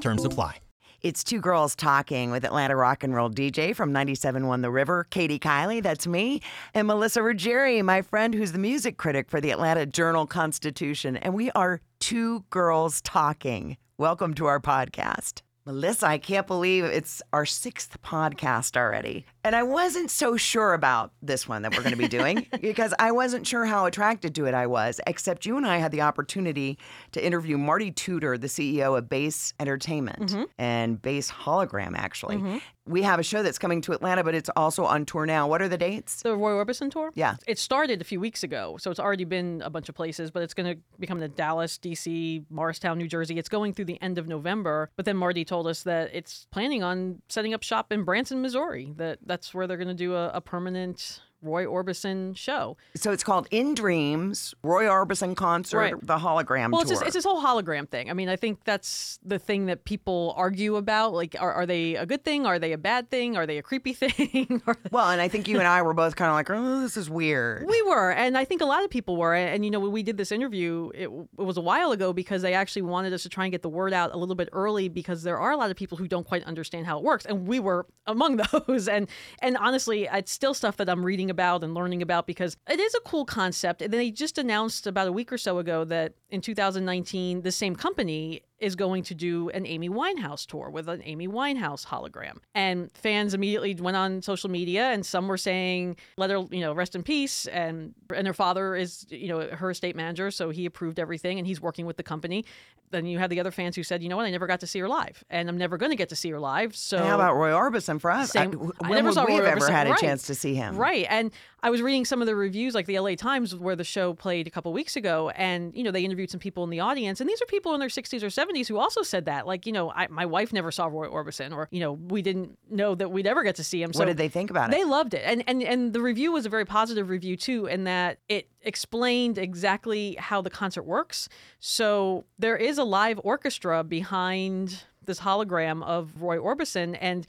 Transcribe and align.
Terms 0.00 0.24
apply. 0.24 0.58
It's 1.02 1.22
two 1.22 1.38
girls 1.38 1.76
talking 1.76 2.30
with 2.30 2.44
Atlanta 2.44 2.74
rock 2.76 3.04
and 3.04 3.14
roll 3.14 3.28
DJ 3.28 3.76
from 3.76 3.92
97.1 3.92 4.62
The 4.62 4.70
River, 4.70 5.06
Kaedy 5.10 5.38
Kiely, 5.38 5.82
that's 5.82 6.06
me, 6.06 6.40
and 6.72 6.86
Melissa 6.86 7.20
Ruggieri, 7.20 7.82
my 7.84 8.00
friend 8.00 8.32
who's 8.34 8.52
the 8.52 8.58
music 8.58 8.96
critic 8.96 9.28
for 9.28 9.38
the 9.38 9.50
Atlanta 9.50 9.84
Journal 9.84 10.26
Constitution. 10.26 11.18
And 11.18 11.34
we 11.34 11.50
are 11.50 11.82
two 12.00 12.46
girls 12.48 13.02
talking. 13.02 13.76
Welcome 13.98 14.32
to 14.34 14.46
our 14.46 14.60
podcast. 14.60 15.42
Melissa, 15.66 16.06
I 16.06 16.16
can't 16.16 16.46
believe 16.46 16.84
it's 16.84 17.20
our 17.34 17.44
sixth 17.44 18.00
podcast 18.02 18.74
already. 18.74 19.26
And 19.44 19.54
I 19.54 19.62
wasn't 19.62 20.10
so 20.10 20.38
sure 20.38 20.72
about 20.72 21.12
this 21.20 21.46
one 21.46 21.62
that 21.62 21.72
we're 21.76 21.82
going 21.82 21.92
to 21.92 21.98
be 21.98 22.08
doing 22.08 22.46
because 22.62 22.94
I 22.98 23.12
wasn't 23.12 23.46
sure 23.46 23.66
how 23.66 23.84
attracted 23.84 24.34
to 24.36 24.46
it 24.46 24.54
I 24.54 24.66
was, 24.66 25.02
except 25.06 25.44
you 25.44 25.58
and 25.58 25.66
I 25.66 25.76
had 25.76 25.92
the 25.92 26.00
opportunity 26.00 26.78
to 27.12 27.24
interview 27.24 27.58
Marty 27.58 27.90
Tudor, 27.90 28.38
the 28.38 28.46
CEO 28.46 28.96
of 28.96 29.10
Base 29.10 29.52
Entertainment 29.60 30.30
mm-hmm. 30.30 30.44
and 30.58 31.00
Base 31.00 31.30
Hologram, 31.30 31.94
actually. 31.94 32.36
Mm-hmm. 32.36 32.58
We 32.86 33.02
have 33.02 33.18
a 33.18 33.22
show 33.22 33.42
that's 33.42 33.58
coming 33.58 33.80
to 33.82 33.92
Atlanta, 33.92 34.22
but 34.22 34.34
it's 34.34 34.50
also 34.56 34.84
on 34.84 35.06
tour 35.06 35.24
now. 35.24 35.48
What 35.48 35.62
are 35.62 35.68
the 35.68 35.78
dates? 35.78 36.20
The 36.20 36.36
Roy 36.36 36.52
Orbison 36.52 36.90
tour? 36.90 37.10
Yeah. 37.14 37.36
It 37.46 37.58
started 37.58 38.02
a 38.02 38.04
few 38.04 38.20
weeks 38.20 38.42
ago, 38.42 38.76
so 38.78 38.90
it's 38.90 39.00
already 39.00 39.24
been 39.24 39.62
a 39.64 39.70
bunch 39.70 39.88
of 39.88 39.94
places, 39.94 40.30
but 40.30 40.42
it's 40.42 40.52
going 40.52 40.74
to 40.74 40.82
become 40.98 41.22
in 41.22 41.32
Dallas, 41.34 41.78
D.C., 41.78 42.44
Morristown, 42.50 42.98
New 42.98 43.08
Jersey. 43.08 43.38
It's 43.38 43.48
going 43.48 43.72
through 43.72 43.86
the 43.86 44.00
end 44.02 44.18
of 44.18 44.28
November, 44.28 44.90
but 44.96 45.06
then 45.06 45.16
Marty 45.16 45.46
told 45.46 45.66
us 45.66 45.82
that 45.84 46.10
it's 46.12 46.46
planning 46.50 46.82
on 46.82 47.22
setting 47.30 47.54
up 47.54 47.62
shop 47.62 47.90
in 47.90 48.04
Branson, 48.04 48.42
Missouri, 48.42 48.92
that 48.96 49.18
that's 49.34 49.52
where 49.52 49.66
they're 49.66 49.76
going 49.76 49.88
to 49.88 49.94
do 49.94 50.14
a, 50.14 50.28
a 50.28 50.40
permanent 50.40 51.20
Roy 51.44 51.64
Orbison 51.66 52.36
show. 52.36 52.76
So 52.96 53.12
it's 53.12 53.22
called 53.22 53.46
In 53.50 53.74
Dreams, 53.74 54.54
Roy 54.62 54.84
Orbison 54.84 55.36
concert, 55.36 55.78
Right. 55.78 55.94
the 56.06 56.16
hologram 56.18 56.72
Well, 56.72 56.80
it's 56.82 56.90
tour. 56.90 56.98
this, 57.00 57.06
it's 57.08 57.14
this 57.14 57.24
whole 57.24 57.42
hologram 57.42 57.88
thing. 57.88 58.10
I 58.10 58.12
mean, 58.14 58.28
I 58.28 58.36
think 58.36 58.64
that's 58.64 59.18
the 59.24 59.38
thing 59.38 59.66
that 59.66 59.84
people 59.84 60.34
argue 60.36 60.76
about. 60.76 61.12
Like, 61.12 61.36
are, 61.38 61.52
are 61.52 61.66
they 61.66 61.96
a 61.96 62.06
good 62.06 62.24
thing? 62.24 62.46
Are 62.46 62.58
they 62.58 62.72
a 62.72 62.78
bad 62.78 63.10
thing? 63.10 63.36
Are 63.36 63.46
they 63.46 63.58
a 63.58 63.62
creepy 63.62 63.92
thing? 64.02 64.62
Well, 64.90 65.10
and 65.10 65.20
I 65.20 65.28
think 65.28 65.46
you 65.48 65.58
and 65.58 65.68
I 65.68 65.82
were 65.82 65.94
both 65.94 66.16
kind 66.16 66.28
of 66.30 66.34
like, 66.34 66.50
oh, 66.50 66.80
this 66.80 66.96
is 66.96 67.10
weird. 67.10 67.66
We 67.66 67.82
were, 67.82 68.10
and 68.12 68.38
I 68.38 68.44
think 68.44 68.60
a 68.62 68.66
lot 68.66 68.82
of 68.84 68.90
people 68.90 69.16
were. 69.16 69.34
And 69.34 69.64
you 69.64 69.70
know, 69.70 69.80
when 69.80 69.92
we 69.92 70.02
did 70.02 70.16
this 70.16 70.32
interview, 70.32 70.90
it, 70.94 71.08
it 71.08 71.42
was 71.44 71.56
a 71.56 71.60
while 71.60 71.92
ago 71.92 72.12
because 72.12 72.42
they 72.42 72.54
actually 72.54 72.82
wanted 72.82 73.12
us 73.12 73.22
to 73.24 73.28
try 73.28 73.44
and 73.44 73.52
get 73.52 73.62
the 73.62 73.68
word 73.68 73.92
out 73.92 74.12
a 74.14 74.16
little 74.16 74.34
bit 74.34 74.48
early 74.52 74.88
because 74.88 75.22
there 75.22 75.38
are 75.38 75.50
a 75.52 75.56
lot 75.56 75.70
of 75.70 75.76
people 75.76 75.98
who 75.98 76.08
don't 76.08 76.26
quite 76.26 76.42
understand 76.44 76.86
how 76.86 76.98
it 76.98 77.04
works, 77.04 77.24
and 77.26 77.46
we 77.46 77.60
were 77.60 77.86
among 78.06 78.36
those. 78.52 78.88
And 78.88 79.08
and 79.40 79.56
honestly, 79.58 80.08
it's 80.10 80.32
still 80.32 80.54
stuff 80.54 80.76
that 80.78 80.88
I'm 80.88 81.04
reading 81.04 81.30
about 81.30 81.33
and 81.62 81.74
learning 81.74 82.02
about 82.02 82.26
because 82.26 82.56
it 82.68 82.80
is 82.80 82.94
a 82.94 83.00
cool 83.00 83.24
concept. 83.24 83.82
And 83.82 83.92
they 83.92 84.10
just 84.10 84.38
announced 84.38 84.86
about 84.86 85.08
a 85.08 85.12
week 85.12 85.32
or 85.32 85.38
so 85.38 85.58
ago 85.58 85.84
that 85.84 86.14
in 86.30 86.40
2019, 86.40 87.42
the 87.42 87.52
same 87.52 87.76
company 87.76 88.42
is 88.64 88.74
going 88.76 89.02
to 89.04 89.14
do 89.14 89.50
an 89.50 89.66
Amy 89.66 89.88
Winehouse 89.88 90.46
tour 90.46 90.70
with 90.70 90.88
an 90.88 91.02
Amy 91.04 91.28
Winehouse 91.28 91.86
hologram. 91.86 92.38
And 92.54 92.90
fans 92.94 93.34
immediately 93.34 93.74
went 93.74 93.96
on 93.96 94.22
social 94.22 94.50
media 94.50 94.84
and 94.90 95.04
some 95.04 95.28
were 95.28 95.36
saying, 95.36 95.96
let 96.16 96.30
her, 96.30 96.44
you 96.50 96.60
know, 96.60 96.72
rest 96.72 96.94
in 96.94 97.02
peace. 97.02 97.46
And 97.46 97.94
and 98.14 98.26
her 98.26 98.34
father 98.34 98.74
is, 98.74 99.06
you 99.10 99.28
know, 99.28 99.48
her 99.48 99.70
estate 99.70 99.94
manager, 99.96 100.30
so 100.30 100.50
he 100.50 100.66
approved 100.66 100.98
everything 100.98 101.38
and 101.38 101.46
he's 101.46 101.60
working 101.60 101.86
with 101.86 101.96
the 101.96 102.02
company. 102.02 102.44
Then 102.90 103.06
you 103.06 103.18
have 103.18 103.30
the 103.30 103.40
other 103.40 103.50
fans 103.50 103.74
who 103.74 103.82
said, 103.82 104.02
you 104.02 104.08
know 104.08 104.16
what, 104.16 104.26
I 104.26 104.30
never 104.30 104.46
got 104.46 104.60
to 104.60 104.66
see 104.68 104.78
her 104.78 104.88
live. 104.88 105.24
And 105.28 105.48
I'm 105.48 105.58
never 105.58 105.76
gonna 105.76 105.96
get 105.96 106.08
to 106.10 106.16
see 106.16 106.30
her 106.30 106.38
live. 106.38 106.76
So 106.76 106.96
And 106.98 107.06
how 107.06 107.14
about 107.16 107.34
Roy 107.36 107.50
Orbison 107.50 108.00
for 108.00 108.10
us? 108.10 108.30
Same- 108.30 108.72
I, 108.80 108.86
I 108.86 108.88
when 108.88 108.96
never 108.96 109.08
would 109.08 109.14
saw 109.14 109.24
we 109.26 109.32
Roy 109.38 109.44
have 109.44 109.56
ever 109.56 109.70
had 109.70 109.86
a 109.86 109.90
Right. 109.90 109.98
chance 109.98 110.26
to 110.28 110.34
see 110.34 110.54
him? 110.54 110.76
Right. 110.76 111.06
And 111.10 111.30
I 111.62 111.70
was 111.70 111.80
reading 111.82 112.04
some 112.04 112.20
of 112.20 112.26
the 112.26 112.36
reviews, 112.36 112.74
like 112.74 112.86
the 112.86 112.98
LA 112.98 113.14
Times, 113.16 113.54
where 113.56 113.74
the 113.74 113.84
show 113.84 114.12
played 114.14 114.46
a 114.46 114.50
couple 114.50 114.72
weeks 114.72 114.96
ago, 114.96 115.30
and 115.30 115.74
you 115.74 115.82
know 115.82 115.90
they 115.90 116.04
interviewed 116.04 116.30
some 116.30 116.38
people 116.40 116.62
in 116.62 116.70
the 116.70 116.80
audience, 116.80 117.20
and 117.20 117.28
these 117.28 117.40
are 117.42 117.46
people 117.46 117.72
in 117.74 117.80
their 117.80 117.88
60s 117.88 118.22
or 118.22 118.28
70s 118.54 118.68
who 118.68 118.78
also 118.78 119.02
said 119.02 119.26
that, 119.26 119.46
like 119.46 119.66
you 119.66 119.72
know, 119.72 119.90
I, 119.90 120.06
my 120.08 120.26
wife 120.26 120.52
never 120.52 120.70
saw 120.70 120.86
Roy 120.86 121.08
Orbison, 121.08 121.52
or 121.52 121.68
you 121.70 121.80
know, 121.80 121.92
we 121.92 122.22
didn't 122.22 122.58
know 122.70 122.94
that 122.94 123.10
we'd 123.10 123.26
ever 123.26 123.42
get 123.42 123.56
to 123.56 123.64
see 123.64 123.82
him. 123.82 123.92
So 123.92 124.00
What 124.00 124.06
did 124.06 124.16
they 124.16 124.28
think 124.28 124.50
about 124.50 124.70
it? 124.70 124.76
They 124.76 124.84
loved 124.84 125.14
it, 125.14 125.22
and 125.24 125.44
and 125.46 125.62
and 125.62 125.92
the 125.92 126.00
review 126.00 126.32
was 126.32 126.46
a 126.46 126.48
very 126.48 126.64
positive 126.64 127.08
review 127.08 127.36
too, 127.36 127.66
in 127.66 127.84
that 127.84 128.18
it 128.28 128.48
explained 128.62 129.38
exactly 129.38 130.16
how 130.18 130.40
the 130.40 130.50
concert 130.50 130.84
works. 130.84 131.28
So 131.58 132.24
there 132.38 132.56
is 132.56 132.78
a 132.78 132.84
live 132.84 133.20
orchestra 133.24 133.84
behind 133.84 134.84
this 135.04 135.20
hologram 135.20 135.84
of 135.84 136.22
Roy 136.22 136.38
Orbison, 136.38 136.96
and 137.00 137.26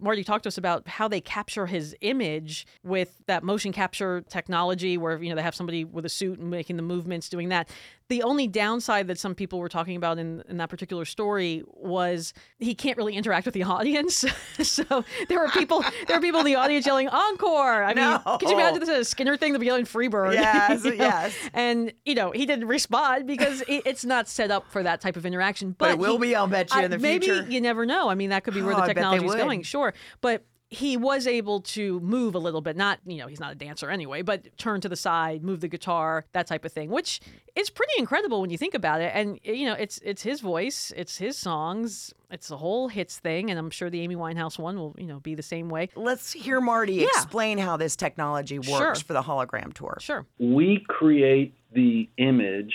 Marty 0.00 0.24
talked 0.24 0.44
to 0.44 0.48
us 0.48 0.58
about 0.58 0.86
how 0.88 1.08
they 1.08 1.20
capture 1.20 1.66
his 1.66 1.94
image 2.00 2.66
with 2.82 3.16
that 3.26 3.42
motion 3.42 3.72
capture 3.72 4.22
technology, 4.28 4.98
where 4.98 5.22
you 5.22 5.28
know 5.30 5.36
they 5.36 5.42
have 5.42 5.54
somebody 5.54 5.84
with 5.84 6.04
a 6.04 6.08
suit 6.10 6.38
and 6.38 6.50
making 6.50 6.76
the 6.76 6.82
movements, 6.82 7.28
doing 7.28 7.48
that. 7.50 7.68
The 8.08 8.22
only 8.22 8.46
downside 8.46 9.08
that 9.08 9.18
some 9.18 9.34
people 9.34 9.58
were 9.58 9.68
talking 9.68 9.96
about 9.96 10.18
in, 10.18 10.40
in 10.48 10.58
that 10.58 10.68
particular 10.68 11.04
story 11.04 11.64
was 11.66 12.32
he 12.60 12.72
can't 12.72 12.96
really 12.96 13.16
interact 13.16 13.46
with 13.46 13.54
the 13.54 13.64
audience. 13.64 14.24
so 14.62 15.04
there 15.28 15.40
were 15.40 15.48
people, 15.48 15.84
there 16.06 16.16
were 16.16 16.22
people 16.22 16.38
in 16.38 16.46
the 16.46 16.54
audience 16.54 16.86
yelling 16.86 17.08
"encore." 17.08 17.82
I 17.82 17.94
mean, 17.94 18.38
could 18.38 18.48
you 18.48 18.54
imagine 18.54 18.78
this 18.78 18.88
is 18.88 19.12
a 19.12 19.16
Skynyrd 19.16 19.40
thing? 19.40 19.52
They'd 19.52 19.58
be 19.58 19.66
yelling 19.66 19.86
"Freebird." 19.86 20.34
Yes, 20.34 20.84
you 20.84 20.90
know? 20.96 21.04
yes. 21.04 21.34
And 21.52 21.92
you 22.04 22.14
know 22.14 22.30
he 22.30 22.46
didn't 22.46 22.68
respond 22.68 23.26
because 23.26 23.62
it, 23.62 23.82
it's 23.86 24.04
not 24.04 24.28
set 24.28 24.50
up 24.52 24.70
for 24.70 24.82
that 24.84 25.00
type 25.00 25.16
of 25.16 25.26
interaction. 25.26 25.70
But, 25.72 25.78
But 25.86 25.90
it 25.92 25.98
will 25.98 26.18
he- 26.18 26.28
be, 26.28 26.36
I'll 26.36 26.46
bet 26.46 26.72
you, 26.74 26.80
in 26.82 26.90
the 26.92 26.98
maybe 26.98 27.26
future. 27.26 27.46
you 27.50 27.60
never 27.60 27.84
know. 27.86 28.08
I 28.08 28.14
mean, 28.14 28.30
that 28.30 28.44
could 28.44 28.54
be 28.54 28.62
where 28.62 28.72
Oh, 28.74 28.76
the 28.76 28.82
I 28.82 28.86
bet 28.86 28.94
they 28.96 29.00
technology 29.02 29.26
is 29.26 29.34
going. 29.34 29.62
Sure, 29.62 29.85
but 30.20 30.44
he 30.68 30.96
was 30.96 31.28
able 31.28 31.60
to 31.60 32.00
move 32.00 32.34
a 32.34 32.40
little 32.40 32.60
bit. 32.60 32.76
Not, 32.76 32.98
you 33.06 33.18
know, 33.18 33.28
he's 33.28 33.38
not 33.38 33.52
a 33.52 33.54
dancer 33.54 33.88
anyway, 33.88 34.22
but 34.22 34.58
turn 34.58 34.80
to 34.80 34.88
the 34.88 34.96
side, 34.96 35.44
move 35.44 35.60
the 35.60 35.68
guitar, 35.68 36.24
that 36.32 36.48
type 36.48 36.64
of 36.64 36.72
thing, 36.72 36.90
which 36.90 37.20
is 37.54 37.70
pretty 37.70 37.92
incredible 37.98 38.40
when 38.40 38.50
you 38.50 38.58
think 38.58 38.74
about 38.74 39.00
it. 39.00 39.12
And 39.14 39.38
you 39.44 39.64
know, 39.66 39.74
it's 39.74 39.98
it's 40.04 40.22
his 40.22 40.40
voice, 40.40 40.92
it's 40.96 41.18
his 41.18 41.38
songs, 41.38 42.12
it's 42.32 42.48
the 42.48 42.56
whole 42.56 42.88
hits 42.88 43.18
thing, 43.20 43.48
and 43.48 43.60
I'm 43.60 43.70
sure 43.70 43.90
the 43.90 44.00
Amy 44.00 44.16
Winehouse 44.16 44.58
one 44.58 44.76
will, 44.76 44.96
you 44.98 45.06
know, 45.06 45.20
be 45.20 45.36
the 45.36 45.42
same 45.42 45.68
way. 45.68 45.88
Let's 45.94 46.32
hear 46.32 46.60
Marty 46.60 47.04
explain 47.04 47.58
how 47.58 47.76
this 47.76 47.94
technology 47.94 48.58
works 48.58 48.68
Sure. 48.68 48.94
for 48.96 49.12
the 49.12 49.22
hologram 49.22 49.72
tour. 49.72 49.98
Sure. 50.00 50.26
we 50.40 50.84
create 50.88 51.54
the 51.74 52.08
image 52.18 52.74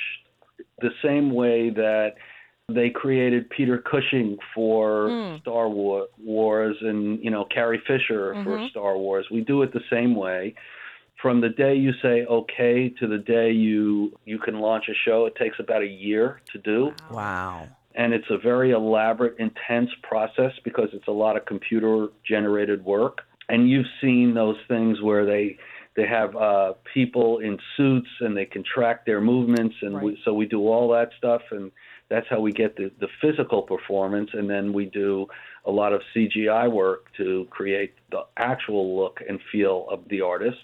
the 0.80 0.92
same 1.04 1.32
way 1.34 1.72
that 1.72 2.14
they 2.74 2.90
created 2.90 3.50
Peter 3.50 3.78
Cushing 3.78 4.38
for 4.56 5.10
Hmm. 5.10 5.38
Star 5.42 5.70
War- 5.70 6.08
Wars 6.24 6.78
and 6.82 7.24
you 7.24 7.30
know 7.32 7.46
Carrie 7.46 7.82
Fisher 7.88 8.34
Mm-hmm. 8.34 8.44
for 8.44 8.68
Star 8.70 8.98
Wars. 8.98 9.28
We 9.32 9.42
do 9.42 9.62
it 9.64 9.74
the 9.74 9.84
same 9.90 10.16
way. 10.16 10.56
From 11.22 11.40
the 11.40 11.50
day 11.50 11.76
you 11.76 11.92
say 12.02 12.26
okay 12.26 12.90
to 13.00 13.08
the 13.08 13.20
day 13.20 13.52
you 13.52 14.12
you 14.26 14.40
can 14.40 14.60
launch 14.60 14.86
a 14.90 14.94
show, 15.06 15.26
it 15.28 15.36
takes 15.36 15.58
about 15.60 15.82
a 15.84 15.88
year 15.88 16.42
to 16.52 16.58
do 16.60 16.94
Wow. 17.12 17.68
and 17.96 18.14
it's 18.14 18.30
a 18.30 18.38
very 18.38 18.72
elaborate, 18.72 19.36
intense 19.38 19.90
process 20.02 20.54
because 20.64 20.90
it's 20.94 21.08
a 21.08 21.12
lot 21.12 21.38
of 21.38 21.46
computer 21.46 22.08
generated 22.28 22.84
work. 22.86 23.20
And 23.50 23.70
you've 23.70 23.86
seen 24.00 24.34
those 24.34 24.58
things 24.68 25.02
where 25.02 25.26
they 25.26 25.58
they 25.98 26.08
have 26.08 26.34
uh, 26.38 26.74
people 26.94 27.40
in 27.40 27.60
suits 27.76 28.08
and 28.22 28.36
they 28.36 28.46
can 28.46 28.64
track 28.64 29.06
their 29.06 29.20
movements, 29.20 29.76
and 29.82 30.02
we, 30.02 30.18
so 30.24 30.34
we 30.34 30.46
do 30.46 30.62
all 30.70 30.88
that 30.94 31.10
stuff, 31.18 31.42
and 31.52 31.70
that's 32.12 32.28
how 32.30 32.42
we 32.42 32.52
get 32.52 32.76
the, 32.76 32.92
the 33.00 33.08
physical 33.22 33.62
performance. 33.62 34.30
And 34.34 34.48
then 34.50 34.74
we 34.74 34.86
do 34.86 35.26
a 35.66 35.72
lot 35.72 35.94
of 35.94 36.02
CGI 36.14 36.70
work 36.70 37.06
to 37.18 37.48
create 37.50 37.94
the 38.12 38.24
actual 38.38 38.98
look 39.00 39.20
and 39.28 39.40
feel 39.52 39.88
of 39.90 40.02
the 40.10 40.22
artist. 40.22 40.58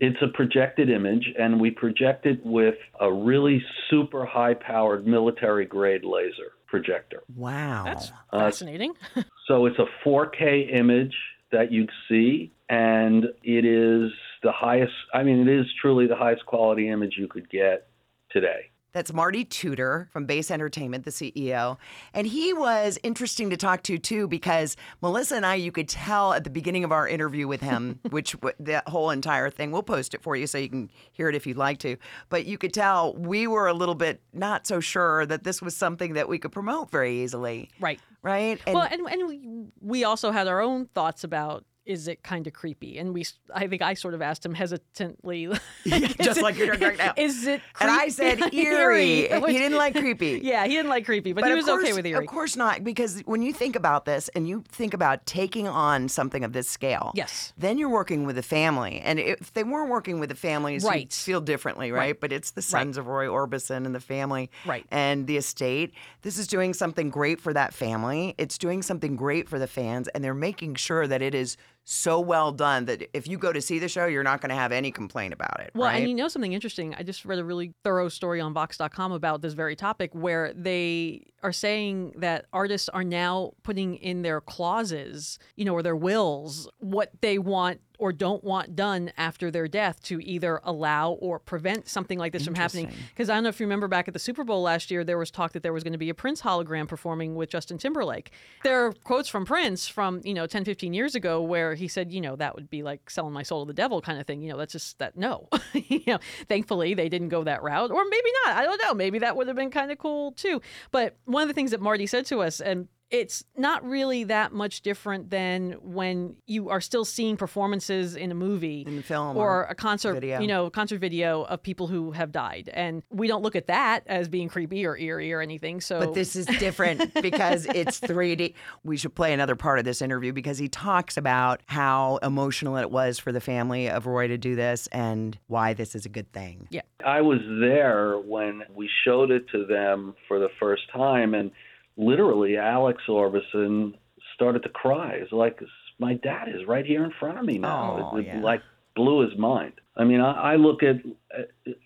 It's 0.00 0.18
a 0.22 0.28
projected 0.28 0.90
image, 0.90 1.26
and 1.36 1.60
we 1.60 1.70
project 1.72 2.26
it 2.26 2.38
with 2.44 2.76
a 3.00 3.12
really 3.12 3.60
super 3.90 4.24
high 4.24 4.54
powered 4.54 5.06
military 5.06 5.64
grade 5.64 6.04
laser 6.04 6.52
projector. 6.66 7.22
Wow. 7.34 7.82
That's 7.84 8.12
Uh, 8.32 8.38
fascinating. 8.40 8.92
So 9.48 9.64
it's 9.64 9.78
a 9.78 9.86
4K 10.06 10.78
image 10.78 11.16
that 11.52 11.72
you'd 11.72 11.88
see, 12.06 12.52
and 12.68 13.24
it 13.42 13.64
is 13.64 14.10
the 14.42 14.52
highest, 14.52 14.92
I 15.14 15.22
mean, 15.22 15.48
it 15.48 15.60
is 15.60 15.64
truly 15.80 16.06
the 16.06 16.16
highest 16.16 16.44
quality 16.44 16.90
image 16.90 17.14
you 17.16 17.28
could 17.28 17.48
get 17.48 17.88
today. 18.30 18.68
That's 18.98 19.12
Marty 19.12 19.44
Tudor 19.44 20.08
from 20.10 20.26
Base 20.26 20.50
Entertainment, 20.50 21.04
the 21.04 21.12
CEO. 21.12 21.76
And 22.12 22.26
he 22.26 22.52
was 22.52 22.98
interesting 23.04 23.48
to 23.50 23.56
talk 23.56 23.84
to 23.84 23.96
too 23.96 24.26
because 24.26 24.76
Melissa 25.00 25.36
and 25.36 25.46
I, 25.46 25.54
you 25.54 25.70
could 25.70 25.88
tell 25.88 26.32
at 26.32 26.42
the 26.42 26.50
beginning 26.50 26.82
of 26.82 26.90
our 26.90 27.06
interview 27.06 27.46
with 27.46 27.60
him, 27.60 28.00
which 28.10 28.32
w- 28.32 28.56
the 28.58 28.82
whole 28.88 29.10
entire 29.10 29.50
thing, 29.50 29.70
we'll 29.70 29.84
post 29.84 30.14
it 30.14 30.22
for 30.24 30.34
you 30.34 30.48
so 30.48 30.58
you 30.58 30.68
can 30.68 30.90
hear 31.12 31.28
it 31.28 31.36
if 31.36 31.46
you'd 31.46 31.56
like 31.56 31.78
to. 31.78 31.96
But 32.28 32.46
you 32.46 32.58
could 32.58 32.74
tell 32.74 33.14
we 33.14 33.46
were 33.46 33.68
a 33.68 33.72
little 33.72 33.94
bit 33.94 34.20
not 34.32 34.66
so 34.66 34.80
sure 34.80 35.24
that 35.26 35.44
this 35.44 35.62
was 35.62 35.76
something 35.76 36.14
that 36.14 36.28
we 36.28 36.40
could 36.40 36.50
promote 36.50 36.90
very 36.90 37.22
easily. 37.22 37.70
Right. 37.78 38.00
Right? 38.24 38.60
And 38.66 38.74
well, 38.74 38.88
and, 38.90 39.02
and 39.06 39.28
we, 39.28 39.48
we 39.80 40.02
also 40.02 40.32
had 40.32 40.48
our 40.48 40.60
own 40.60 40.86
thoughts 40.86 41.22
about 41.22 41.64
is 41.88 42.06
it 42.06 42.22
kind 42.22 42.46
of 42.46 42.52
creepy? 42.52 42.98
And 42.98 43.14
we, 43.14 43.24
I 43.54 43.66
think 43.66 43.80
I 43.82 43.94
sort 43.94 44.14
of 44.14 44.20
asked 44.22 44.44
him 44.44 44.54
hesitantly, 44.54 45.46
just 45.86 46.20
is 46.20 46.40
like 46.42 46.56
you're 46.56 46.76
doing 46.76 46.90
right 46.90 46.98
now. 46.98 47.14
Is 47.16 47.46
it? 47.46 47.62
and 47.80 47.90
I 47.90 48.08
said 48.08 48.38
eerie. 48.54 49.26
which- 49.40 49.52
he 49.52 49.58
didn't 49.58 49.78
like 49.78 49.94
creepy. 49.94 50.40
Yeah, 50.44 50.64
he 50.66 50.74
didn't 50.74 50.90
like 50.90 51.04
creepy, 51.06 51.32
but, 51.32 51.40
But 51.42 51.50
he 51.50 51.56
was 51.56 51.64
course, 51.64 51.82
okay 51.84 51.92
with 51.94 52.04
eerie. 52.06 52.24
Of 52.24 52.30
course 52.30 52.56
not, 52.56 52.84
because 52.84 53.20
when 53.24 53.42
you 53.42 53.52
think 53.52 53.74
about 53.74 54.04
this 54.04 54.28
and 54.34 54.46
you 54.46 54.62
think 54.70 54.92
about 54.94 55.24
taking 55.26 55.66
on 55.66 56.08
something 56.08 56.44
of 56.44 56.52
this 56.52 56.68
scale, 56.68 57.10
Yes. 57.14 57.52
then 57.56 57.78
you're 57.78 57.88
working 57.88 58.24
with 58.26 58.36
a 58.38 58.42
family. 58.42 59.00
And 59.00 59.18
if 59.18 59.52
they 59.54 59.64
weren't 59.64 59.90
working 59.90 60.20
with 60.20 60.28
the 60.28 60.34
families, 60.36 60.82
you'd 60.84 60.88
Right. 60.90 61.12
feel 61.12 61.40
differently, 61.40 61.90
right? 61.90 61.98
Right. 61.98 62.20
But 62.20 62.32
it's 62.32 62.50
the 62.52 62.62
sons 62.62 62.96
of 62.98 63.06
Roy 63.06 63.26
Orbison 63.26 63.86
and 63.86 63.94
the 63.94 64.00
family 64.00 64.50
Right. 64.66 64.84
and 64.90 65.26
the 65.26 65.36
estate. 65.38 65.92
This 66.22 66.36
is 66.38 66.46
doing 66.46 66.74
something 66.74 67.08
great 67.10 67.40
for 67.40 67.52
that 67.54 67.72
family. 67.72 68.34
It's 68.38 68.58
doing 68.58 68.82
something 68.82 69.16
great 69.16 69.48
for 69.48 69.58
the 69.58 69.66
fans, 69.66 70.08
and 70.08 70.22
they're 70.22 70.34
making 70.34 70.74
sure 70.74 71.06
that 71.06 71.22
it 71.22 71.34
is 71.34 71.56
so 71.90 72.20
well 72.20 72.52
done 72.52 72.84
that 72.84 73.08
if 73.14 73.26
you 73.26 73.38
go 73.38 73.50
to 73.50 73.62
see 73.62 73.78
the 73.78 73.88
show, 73.88 74.04
you're 74.04 74.22
not 74.22 74.42
going 74.42 74.50
to 74.50 74.54
have 74.54 74.72
any 74.72 74.90
complaint 74.90 75.32
about 75.32 75.58
it. 75.60 75.70
Well, 75.74 75.88
right? 75.88 76.00
and 76.00 76.08
you 76.08 76.14
know 76.14 76.28
something 76.28 76.52
interesting? 76.52 76.94
I 76.94 77.02
just 77.02 77.24
read 77.24 77.38
a 77.38 77.44
really 77.44 77.72
thorough 77.82 78.10
story 78.10 78.42
on 78.42 78.52
Vox.com 78.52 79.10
about 79.12 79.40
this 79.40 79.54
very 79.54 79.74
topic 79.74 80.14
where 80.14 80.52
they 80.52 81.22
are 81.42 81.52
saying 81.52 82.12
that 82.16 82.44
artists 82.52 82.90
are 82.90 83.04
now 83.04 83.52
putting 83.62 83.94
in 83.94 84.20
their 84.20 84.42
clauses, 84.42 85.38
you 85.56 85.64
know, 85.64 85.72
or 85.72 85.82
their 85.82 85.96
wills, 85.96 86.68
what 86.78 87.10
they 87.22 87.38
want 87.38 87.80
or 87.98 88.12
don't 88.12 88.42
want 88.44 88.76
done 88.76 89.12
after 89.16 89.50
their 89.50 89.68
death 89.68 90.00
to 90.04 90.20
either 90.20 90.60
allow 90.64 91.12
or 91.12 91.38
prevent 91.38 91.88
something 91.88 92.18
like 92.18 92.32
this 92.32 92.44
from 92.44 92.54
happening. 92.54 92.90
Because 93.10 93.28
I 93.28 93.34
don't 93.34 93.42
know 93.42 93.48
if 93.48 93.58
you 93.60 93.66
remember 93.66 93.88
back 93.88 94.08
at 94.08 94.14
the 94.14 94.20
Super 94.20 94.44
Bowl 94.44 94.62
last 94.62 94.90
year, 94.90 95.04
there 95.04 95.18
was 95.18 95.30
talk 95.30 95.52
that 95.52 95.62
there 95.62 95.72
was 95.72 95.82
going 95.82 95.92
to 95.92 95.98
be 95.98 96.08
a 96.08 96.14
Prince 96.14 96.40
hologram 96.42 96.86
performing 96.86 97.34
with 97.34 97.50
Justin 97.50 97.76
Timberlake. 97.76 98.30
There 98.62 98.86
are 98.86 98.92
quotes 98.92 99.28
from 99.28 99.44
Prince 99.44 99.88
from, 99.88 100.20
you 100.24 100.34
know, 100.34 100.46
10, 100.46 100.64
15 100.64 100.94
years 100.94 101.14
ago 101.14 101.42
where 101.42 101.74
he 101.74 101.88
said, 101.88 102.12
you 102.12 102.20
know, 102.20 102.36
that 102.36 102.54
would 102.54 102.70
be 102.70 102.82
like 102.82 103.10
selling 103.10 103.32
my 103.32 103.42
soul 103.42 103.64
to 103.64 103.68
the 103.68 103.74
devil 103.74 104.00
kind 104.00 104.20
of 104.20 104.26
thing. 104.26 104.42
You 104.42 104.52
know, 104.52 104.58
that's 104.58 104.72
just 104.72 104.98
that, 104.98 105.16
no. 105.16 105.48
you 105.72 106.02
know, 106.06 106.18
thankfully 106.48 106.94
they 106.94 107.08
didn't 107.08 107.30
go 107.30 107.44
that 107.44 107.62
route. 107.62 107.90
Or 107.90 108.04
maybe 108.04 108.30
not. 108.44 108.56
I 108.56 108.62
don't 108.64 108.80
know. 108.82 108.94
Maybe 108.94 109.18
that 109.18 109.36
would 109.36 109.48
have 109.48 109.56
been 109.56 109.70
kind 109.70 109.90
of 109.90 109.98
cool 109.98 110.32
too. 110.32 110.60
But 110.92 111.16
one 111.24 111.42
of 111.42 111.48
the 111.48 111.54
things 111.54 111.72
that 111.72 111.80
Marty 111.80 112.06
said 112.06 112.26
to 112.26 112.40
us, 112.42 112.60
and 112.60 112.88
it's 113.10 113.42
not 113.56 113.82
really 113.84 114.24
that 114.24 114.52
much 114.52 114.82
different 114.82 115.30
than 115.30 115.72
when 115.82 116.36
you 116.46 116.68
are 116.68 116.80
still 116.80 117.04
seeing 117.04 117.36
performances 117.36 118.14
in 118.14 118.30
a 118.30 118.34
movie 118.34 118.84
In 118.86 118.96
the 118.96 119.02
film 119.02 119.36
or 119.36 119.48
or 119.48 119.62
a 119.64 119.74
concert 119.74 120.14
video. 120.14 120.40
you 120.40 120.46
know 120.46 120.68
concert 120.68 120.98
video 121.00 121.42
of 121.44 121.62
people 121.62 121.86
who 121.86 122.12
have 122.12 122.32
died 122.32 122.68
and 122.72 123.02
we 123.10 123.26
don't 123.28 123.42
look 123.42 123.56
at 123.56 123.66
that 123.68 124.02
as 124.06 124.28
being 124.28 124.48
creepy 124.48 124.84
or 124.84 124.96
eerie 124.96 125.32
or 125.32 125.40
anything 125.40 125.80
so 125.80 126.00
But 126.00 126.14
this 126.14 126.36
is 126.36 126.44
different 126.46 127.14
because 127.22 127.64
it's 127.66 127.98
3D. 128.00 128.54
We 128.84 128.96
should 128.96 129.14
play 129.14 129.32
another 129.32 129.56
part 129.56 129.78
of 129.78 129.84
this 129.84 130.02
interview 130.02 130.32
because 130.32 130.58
he 130.58 130.68
talks 130.68 131.16
about 131.16 131.62
how 131.66 132.18
emotional 132.22 132.76
it 132.76 132.90
was 132.90 133.18
for 133.18 133.32
the 133.32 133.40
family 133.40 133.88
of 133.88 134.06
Roy 134.06 134.28
to 134.28 134.36
do 134.36 134.54
this 134.54 134.86
and 134.88 135.38
why 135.46 135.72
this 135.72 135.94
is 135.94 136.04
a 136.04 136.08
good 136.10 136.30
thing. 136.32 136.68
yeah 136.70 136.82
I 137.04 137.20
was 137.22 137.38
there 137.60 138.18
when 138.18 138.64
we 138.74 138.90
showed 139.04 139.30
it 139.30 139.48
to 139.52 139.64
them 139.64 140.14
for 140.26 140.38
the 140.40 140.48
first 140.58 140.82
time, 140.92 141.32
and 141.32 141.52
literally 141.98 142.56
Alex 142.56 143.02
Orbison 143.08 143.94
started 144.34 144.62
to 144.62 144.68
cry. 144.70 145.14
It's 145.14 145.32
like 145.32 145.58
my 145.98 146.14
dad 146.14 146.48
is 146.48 146.66
right 146.66 146.86
here 146.86 147.04
in 147.04 147.12
front 147.18 147.38
of 147.38 147.44
me 147.44 147.58
now. 147.58 148.10
Oh, 148.12 148.16
it, 148.16 148.20
it, 148.20 148.26
yeah. 148.26 148.40
like 148.40 148.62
blew 148.94 149.28
his 149.28 149.36
mind. 149.38 149.74
I 149.96 150.04
mean, 150.04 150.20
I, 150.20 150.52
I 150.52 150.56
look 150.56 150.82
at 150.82 150.96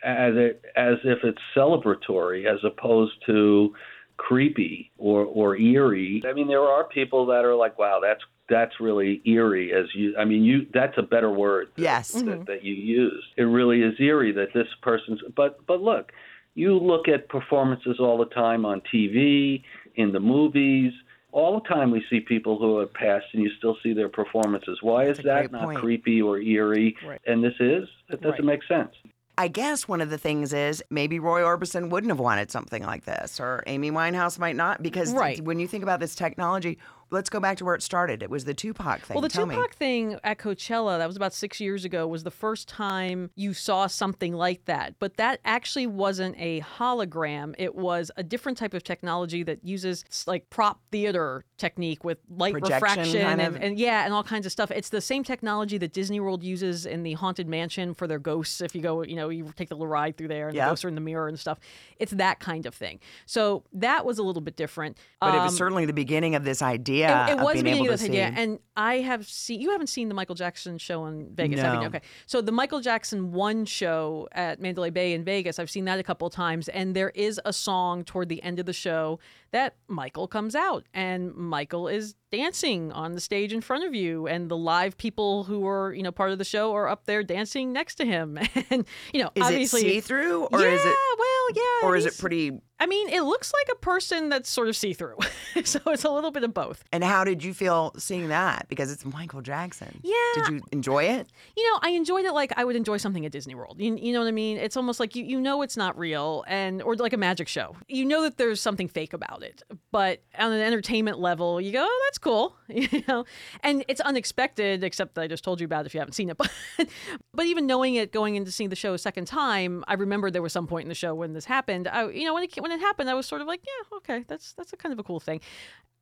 as 0.05 0.35
it 0.37 0.63
as 0.77 0.99
if 1.03 1.19
it's 1.25 1.41
celebratory 1.57 2.47
as 2.47 2.61
opposed 2.63 3.15
to 3.27 3.75
creepy 4.19 4.93
or 4.99 5.25
or 5.25 5.57
eerie. 5.57 6.23
I 6.29 6.35
mean, 6.35 6.47
there 6.47 6.61
are 6.63 6.85
people 6.85 7.27
that 7.27 7.45
are 7.45 7.55
like, 7.55 7.79
"Wow, 7.79 8.01
that's 8.03 8.21
that's 8.51 8.79
really 8.81 9.23
eerie." 9.25 9.73
As 9.73 9.87
you, 9.95 10.15
I 10.19 10.27
mean, 10.27 10.45
you 10.45 10.67
that's 10.75 10.97
a 10.99 11.03
better 11.03 11.31
word. 11.31 11.69
that- 11.77 11.83
Yes. 11.83 12.13
that, 12.13 12.25
mm-hmm. 12.25 12.45
that 12.45 12.63
you 12.63 12.75
use. 12.75 13.25
It 13.39 13.45
really 13.45 13.83
is 13.83 13.95
eerie 13.99 14.33
that 14.33 14.53
this 14.53 14.69
person's. 14.83 15.21
But 15.35 15.67
but 15.67 15.81
look, 15.81 16.13
you 16.55 16.79
look 16.79 17.09
at 17.09 17.29
performances 17.29 17.97
all 17.99 18.19
the 18.19 18.27
time 18.27 18.67
on 18.67 18.83
TV, 18.93 19.63
in 19.97 20.13
the 20.13 20.21
movies. 20.21 20.93
All 21.33 21.59
the 21.61 21.67
time 21.67 21.91
we 21.91 22.05
see 22.11 22.21
people 22.21 22.59
who 22.59 22.79
have 22.81 22.93
passed, 22.93 23.25
and 23.33 23.43
you 23.43 23.51
still 23.57 23.77
see 23.83 23.95
their 23.95 24.09
performances. 24.11 24.79
Why 24.83 25.07
That's 25.07 25.21
is 25.21 25.25
that 25.25 25.51
not 25.51 25.65
point. 25.65 25.79
creepy 25.79 26.21
or 26.21 26.39
eerie? 26.39 26.95
Right. 27.07 27.21
And 27.27 27.43
this 27.43 27.55
is. 27.59 27.89
It 28.11 28.21
doesn't 28.21 28.33
Right. 28.33 28.45
make 28.45 28.65
sense. 28.65 28.91
I 29.39 29.49
guess 29.49 29.89
one 29.89 30.03
of 30.03 30.11
the 30.11 30.19
things 30.19 30.53
is 30.53 30.85
maybe 30.91 31.19
Roy 31.19 31.41
Orbison 31.41 31.89
wouldn't 31.89 32.11
have 32.11 32.21
wanted 32.21 32.51
something 32.51 32.83
like 32.83 33.07
this, 33.07 33.41
or 33.41 33.63
Amy 33.67 33.91
Winehouse 33.91 34.39
might 34.39 34.57
not, 34.57 34.83
because 34.83 35.15
Right. 35.15 35.41
when 35.41 35.59
you 35.59 35.67
think 35.67 35.83
about 35.83 36.01
this 36.01 36.15
technology, 36.15 36.77
let's 37.13 37.31
go 37.31 37.39
back 37.39 37.57
to 37.59 37.65
where 37.65 37.75
it 37.75 37.83
started. 37.83 38.23
It 38.23 38.31
was 38.31 38.45
the 38.45 38.55
Tupac 38.55 39.03
thing. 39.03 39.15
well 39.15 39.21
the 39.23 39.29
Tell 39.29 39.47
me. 39.47 39.55
tupac 39.55 39.75
thing 39.75 40.19
at 40.25 40.39
coachella 40.39 40.99
that 40.99 41.07
was 41.07 41.17
about 41.17 41.33
six 41.35 41.61
years 41.61 41.85
ago 41.85 42.07
was 42.07 42.25
the 42.25 42.31
first 42.31 42.69
time 42.69 43.31
you 43.37 43.53
saw 43.55 43.87
something 43.87 44.33
like 44.35 44.65
that 44.65 44.95
but 44.99 45.17
that 45.19 45.39
actually 45.45 45.87
wasn't 45.87 46.35
a 46.39 46.61
hologram 46.63 47.55
it 47.59 47.75
was 47.75 48.11
a 48.17 48.23
different 48.23 48.59
type 48.59 48.75
of 48.75 48.83
technology 48.85 49.43
that 49.43 49.65
uses 49.65 50.05
like 50.27 50.49
prop 50.51 50.81
theater 50.91 51.45
technique 51.59 52.05
with 52.05 52.19
light 52.29 52.53
Projection 52.55 52.75
refraction 52.83 53.23
kind 53.23 53.41
and, 53.41 53.57
of- 53.57 53.63
and 53.63 53.79
yeah 53.79 54.05
and 54.05 54.13
all 54.15 54.23
kinds 54.25 54.47
of 54.47 54.53
stuff 54.53 54.71
it's 54.71 54.89
the 54.91 55.01
same 55.01 55.23
technology 55.25 55.79
that 55.79 55.93
disney 55.93 56.21
world 56.21 56.43
uses 56.43 56.87
in 56.87 57.03
the 57.03 57.13
haunted 57.15 57.49
mansion 57.49 57.95
for 57.95 58.07
their 58.07 58.19
ghosts 58.19 58.61
if 58.61 58.75
you 58.75 58.83
go 58.83 59.03
you 59.03 59.17
know 59.17 59.29
you 59.29 59.51
take 59.57 59.69
the 59.69 59.75
little 59.75 59.87
ride 59.87 60.17
through 60.17 60.29
there 60.29 60.49
and 60.49 60.57
Yep. 60.57 60.65
the 60.67 60.71
ghosts 60.71 60.85
are 60.85 60.89
in 60.89 60.95
the 60.95 61.01
mirror 61.01 61.29
and 61.29 61.39
stuff 61.39 61.59
it's 61.99 62.13
that 62.13 62.41
kind 62.41 62.67
of 62.67 62.75
thing 62.75 62.99
so 63.27 63.65
that 63.73 64.05
was 64.05 64.19
a 64.19 64.23
little 64.23 64.43
bit 64.43 64.57
different 64.57 64.97
But 65.21 65.35
it 65.35 65.39
was 65.39 65.53
Um, 65.53 65.57
certainly 65.57 65.87
the 65.87 65.93
beginning 65.93 66.35
of 66.35 66.45
this 66.45 66.63
idea. 66.63 67.02
It, 67.29 67.33
it 67.33 67.43
was 67.43 67.55
being 67.55 67.65
beginning 67.65 67.87
of 67.87 67.93
this 67.93 68.05
idea, 68.09 68.33
and 68.35 68.59
I 68.77 68.97
have 68.97 69.27
seen. 69.27 69.61
You 69.61 69.71
haven't 69.71 69.89
seen 69.89 70.09
the 70.09 70.15
Michael 70.15 70.35
Jackson 70.35 70.79
show 70.79 71.07
in 71.07 71.35
Vegas, 71.35 71.61
have 71.61 71.81
you? 71.81 71.89
Okay, 71.89 72.03
so 72.27 72.41
the 72.41 72.53
Michael 72.53 72.81
Jackson 72.81 73.33
One 73.33 73.65
show 73.65 74.29
at 74.33 74.61
Mandalay 74.61 74.91
Bay 74.91 75.13
in 75.13 75.25
Vegas, 75.25 75.59
I've 75.59 75.71
seen 75.71 75.85
that 75.87 75.99
a 75.99 76.03
couple 76.03 76.27
of 76.27 76.33
times, 76.33 76.69
and 76.69 76.95
there 76.95 77.11
is 77.11 77.41
a 77.45 77.53
song 77.53 78.05
toward 78.05 78.29
the 78.29 78.43
end 78.43 78.59
of 78.59 78.67
the 78.67 78.73
show 78.73 79.19
that 79.51 79.77
Michael 79.89 80.29
comes 80.29 80.55
out, 80.55 80.85
and 80.95 81.35
Michael 81.35 81.89
is 81.89 82.15
dancing 82.33 82.91
on 82.93 83.13
the 83.13 83.21
stage 83.21 83.53
in 83.53 83.61
front 83.61 83.85
of 83.85 83.95
you, 83.95 84.27
and 84.27 84.49
the 84.49 84.57
live 84.57 84.97
people 84.97 85.45
who 85.45 85.67
are 85.67 85.93
you 85.93 86.03
know 86.03 86.11
part 86.11 86.33
of 86.33 86.39
the 86.39 86.45
show 86.45 86.73
are 86.75 86.89
up 86.89 87.05
there 87.05 87.23
dancing 87.23 87.73
next 87.73 87.97
to 87.97 88.05
him, 88.05 88.39
and 88.71 88.85
you 89.13 89.23
know 89.23 89.31
is 89.35 89.43
it 89.43 89.53
obviously. 89.53 89.81
see 89.83 90.01
through, 90.01 90.45
or 90.47 90.61
yeah, 90.61 90.69
is 90.69 90.85
it, 90.85 90.97
well, 91.19 91.49
yeah, 91.55 91.89
or 91.89 91.97
is 91.97 92.07
it 92.07 92.19
pretty? 92.19 92.53
I 92.81 92.87
mean, 92.87 93.11
it 93.11 93.21
looks 93.21 93.53
like 93.53 93.77
a 93.77 93.79
person 93.79 94.29
that's 94.29 94.51
sort 94.51 94.67
of 94.67 94.75
see 94.75 94.93
through, 94.93 95.19
so 95.65 95.79
it's 95.87 96.03
a 96.03 96.11
little 96.11 96.33
bit 96.33 96.43
of 96.43 96.53
both. 96.53 96.83
And 96.93 97.05
how 97.05 97.23
did 97.23 97.45
you 97.45 97.55
feel 97.55 97.93
seeing 97.97 98.29
that? 98.29 98.67
Because 98.69 98.91
it's 98.91 99.05
Michael 99.05 99.41
Jackson. 99.41 100.01
Yeah. 100.03 100.15
Did 100.35 100.49
you 100.49 100.63
enjoy 100.73 101.05
it? 101.05 101.29
you 101.57 101.71
know, 101.71 101.79
I 101.83 101.91
enjoyed 101.91 102.25
it 102.25 102.33
like 102.33 102.53
I 102.57 102.65
would 102.65 102.77
enjoy 102.77 102.97
something 102.97 103.25
at 103.27 103.33
Disney 103.33 103.55
World. 103.55 103.77
You, 103.79 103.97
you 103.97 104.13
know 104.13 104.21
what 104.21 104.29
I 104.29 104.33
mean? 104.33 104.57
It's 104.57 104.77
almost 104.77 104.99
like 104.99 105.15
you, 105.15 105.25
you 105.25 105.41
know 105.41 105.63
it's 105.63 105.77
not 105.77 105.99
real 105.99 106.45
and 106.49 106.83
or 106.83 106.97
like 106.97 107.13
a 107.13 107.17
magic 107.19 107.47
show. 107.49 107.77
You 107.89 108.05
know 108.05 108.23
that 108.23 108.37
there's 108.37 108.61
something 108.61 108.89
fake 108.89 109.13
about 109.13 109.43
it. 109.43 109.63
But 109.91 110.23
on 110.39 110.53
an 110.53 110.61
entertainment 110.61 111.19
level, 111.19 111.61
you 111.61 111.73
go, 111.73 111.85
"Oh, 111.89 112.03
that's 112.07 112.19
cool." 112.23 112.57
You 112.73 113.03
know? 113.07 113.25
And 113.63 113.85
it's 113.87 114.01
unexpected 114.01 114.83
except 114.83 115.15
that 115.15 115.23
I 115.23 115.27
just 115.27 115.45
told 115.45 115.61
you 115.61 115.67
about 115.67 115.85
if 115.85 115.93
you 115.95 116.01
haven't 116.01 116.15
seen 116.15 116.31
it. 116.31 116.39
But 116.43 116.89
but 117.35 117.47
even 117.47 117.67
knowing 117.67 117.95
it 117.97 118.13
going 118.13 118.37
into 118.37 118.51
seeing 118.51 118.71
the 118.71 118.77
show 118.77 118.95
a 118.95 118.99
second 118.99 119.27
time, 119.27 119.85
I 119.87 119.95
remember 119.95 120.31
there 120.31 120.43
was 120.43 120.53
some 120.53 120.67
point 120.67 120.85
in 120.85 120.89
the 120.89 120.95
show 120.95 121.15
when 121.15 121.35
this 121.35 121.45
happened. 121.45 121.87
I 121.89 122.09
you 122.09 122.25
know, 122.25 122.35
when 122.35 122.45
it 122.45 122.57
when 122.57 122.73
it 122.73 122.81
happened, 122.81 123.11
I 123.11 123.15
was 123.15 123.27
sort 123.27 123.43
of 123.43 123.47
like, 123.47 123.61
"Yeah, 123.67 123.97
okay. 123.99 124.25
That's 124.27 124.55
that's 124.55 124.73
a 124.73 124.77
kind 124.77 124.93
of 124.93 124.99
a 124.99 125.03
cool 125.03 125.21
thing." 125.21 125.41